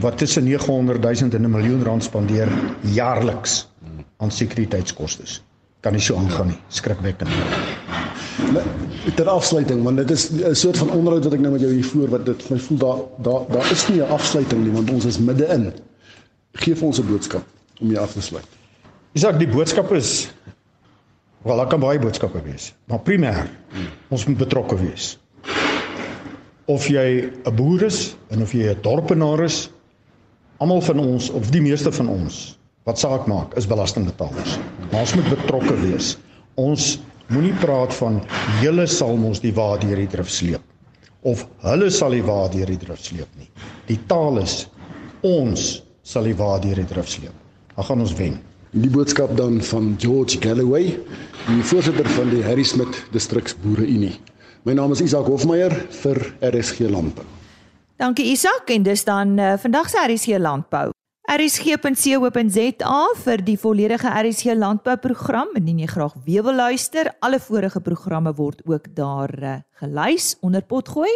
wat 0.00 0.18
tussen 0.18 0.44
900 0.44 1.00
000 1.02 1.32
en 1.32 1.42
'n 1.42 1.50
miljoen 1.50 1.82
rand 1.84 2.04
spandeer 2.04 2.48
jaarliks 2.80 3.68
aan 4.16 4.30
sekuriteitskoste. 4.30 5.22
Kan 5.80 5.92
nie 5.92 6.00
so 6.00 6.16
aangaan 6.16 6.46
nie. 6.46 6.58
Skrikwekkend. 6.68 7.30
Ter 9.14 9.28
afsluiting, 9.28 9.82
want 9.82 9.96
dit 9.96 10.10
is 10.10 10.30
'n 10.30 10.54
soort 10.54 10.76
van 10.78 10.90
onderhoud 10.90 11.24
wat 11.24 11.32
ek 11.32 11.40
nou 11.40 11.52
met 11.52 11.60
jou 11.60 11.72
hier 11.72 11.84
voer 11.84 12.08
wat 12.08 12.26
dit 12.26 12.50
my 12.50 12.58
voel 12.58 12.78
daar 12.78 12.98
daar 13.18 13.42
daar 13.48 13.70
is 13.70 13.88
nie 13.88 14.00
'n 14.00 14.10
afsluiting 14.10 14.64
nie 14.64 14.72
want 14.72 14.90
ons 14.90 15.04
is 15.04 15.18
midde-in. 15.18 15.72
Geef 16.52 16.82
ons 16.82 16.98
'n 17.00 17.06
boodskap 17.06 17.44
om 17.80 17.88
hier 17.88 18.00
af 18.00 18.12
te 18.12 18.20
sluit. 18.20 18.46
Isak, 19.12 19.38
die 19.38 19.48
boodskap 19.48 19.92
is 19.92 20.30
wel, 21.42 21.56
daar 21.56 21.66
kan 21.66 21.80
baie 21.80 21.98
boodskappe 21.98 22.42
wees, 22.42 22.74
maar 22.84 23.00
primêr 23.00 23.48
ons 24.08 24.26
moet 24.26 24.36
betrokke 24.36 24.76
wees. 24.76 25.18
Of 26.66 26.88
jy 26.90 27.30
'n 27.46 27.54
boer 27.54 27.82
is 27.86 28.16
en 28.30 28.42
of 28.42 28.52
jy 28.52 28.70
'n 28.74 28.82
dorpenaar 28.82 29.44
is, 29.44 29.70
almal 30.58 30.80
van 30.80 30.98
ons 30.98 31.30
of 31.30 31.50
die 31.50 31.60
meeste 31.60 31.92
van 31.92 32.08
ons 32.08 32.58
wat 32.84 32.98
saak 32.98 33.26
maak 33.26 33.56
is 33.56 33.66
belastingbetalers. 33.66 34.58
Ons 34.92 35.14
moet 35.14 35.28
betrokke 35.28 35.74
wees. 35.80 36.16
Ons 36.54 36.98
moenie 37.28 37.54
praat 37.60 37.94
van 37.94 38.20
julle 38.62 38.86
sal 38.86 39.18
ons 39.18 39.40
die 39.40 39.52
wa 39.54 39.76
deur 39.76 39.96
die 39.96 40.10
drif 40.10 40.30
sleep 40.30 40.62
of 41.26 41.42
hulle 41.66 41.88
sal 41.90 42.14
die 42.14 42.22
wa 42.22 42.46
deur 42.52 42.70
die 42.70 42.78
drif 42.78 43.02
sleep 43.02 43.30
nie. 43.38 43.48
Die 43.88 43.98
taal 44.10 44.38
is 44.38 44.66
ons 45.26 45.82
sal 46.06 46.28
die 46.28 46.36
wa 46.38 46.54
deur 46.62 46.78
die 46.78 46.86
drif 46.86 47.10
sleep. 47.10 47.34
Dan 47.74 47.88
gaan 47.88 48.04
ons 48.04 48.14
wen. 48.18 48.38
Die 48.76 48.90
boodskap 48.92 49.32
dan 49.38 49.58
van 49.64 49.94
George 49.98 50.38
Galloway, 50.42 50.94
die 51.48 51.62
voorsitter 51.70 52.06
van 52.14 52.30
die 52.30 52.42
Harry 52.44 52.64
Smith 52.66 52.98
Distriks 53.14 53.56
Boere 53.62 53.86
Unie. 53.86 54.14
My 54.66 54.74
naam 54.74 54.90
is 54.90 54.98
Isak 54.98 55.30
Hofmeyer 55.30 55.70
vir 56.02 56.18
RSG 56.42 56.90
Landbou. 56.90 57.22
Dankie 58.02 58.26
Isak 58.32 58.66
en 58.74 58.82
dis 58.82 59.04
dan 59.06 59.38
uh, 59.38 59.54
vandag 59.62 59.86
se 59.92 60.00
RSG 60.02 60.40
Landbou. 60.42 60.90
RSG.co.za 61.30 62.98
vir 63.22 63.38
die 63.46 63.54
volledige 63.62 64.10
RSG 64.10 64.58
landbouprogram 64.58 65.54
indien 65.58 65.78
jy 65.84 65.88
graag 65.92 66.14
weer 66.26 66.42
wil 66.42 66.58
luister. 66.58 67.14
Alle 67.22 67.38
vorige 67.38 67.78
programme 67.80 68.34
word 68.34 68.66
ook 68.66 68.90
daar 68.98 69.30
uh, 69.38 69.62
gelys 69.78 70.34
onder 70.42 70.66
potgooi. 70.66 71.14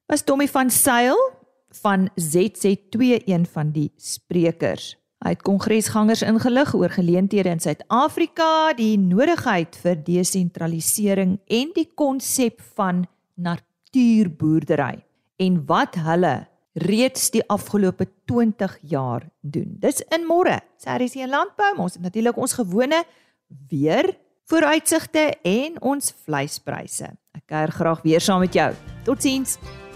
was 0.08 0.24
Tommy 0.24 0.48
van 0.48 0.70
Sail 0.70 1.35
van 1.82 2.08
ZZ2 2.20 3.24
een 3.24 3.46
van 3.46 3.72
die 3.74 3.90
sprekers. 3.96 4.94
Hy 5.24 5.32
het 5.32 5.42
kongresgangers 5.42 6.22
ingelig 6.22 6.74
oor 6.76 6.92
geleenthede 6.92 7.50
in 7.50 7.60
Suid-Afrika, 7.60 8.74
die 8.76 8.98
nodigheid 9.00 9.78
vir 9.80 9.96
desentralisering 10.04 11.38
en 11.46 11.72
die 11.74 11.88
konsep 11.96 12.60
van 12.76 13.06
natuurboerdery 13.34 15.00
en 15.42 15.56
wat 15.68 15.96
hulle 16.04 16.34
reeds 16.84 17.30
die 17.32 17.42
afgelope 17.48 18.06
20 18.28 18.76
jaar 18.92 19.24
doen. 19.40 19.72
Dis 19.80 20.02
in 20.12 20.28
môre. 20.28 20.60
Saris 20.76 21.16
hier 21.16 21.30
landbou, 21.32 21.72
ons 21.80 21.96
het 21.96 22.04
natuurlik 22.04 22.36
ons 22.36 22.58
gewone 22.58 23.00
weer 23.72 24.12
vooruitsigte 24.46 25.30
en 25.42 25.80
ons 25.80 26.12
vleispryse. 26.26 27.10
Ek 27.36 27.48
kuier 27.48 27.72
graag 27.72 28.04
weer 28.04 28.22
saam 28.22 28.44
met 28.44 28.54
jou. 28.54 28.70
Totsiens. 29.08 29.58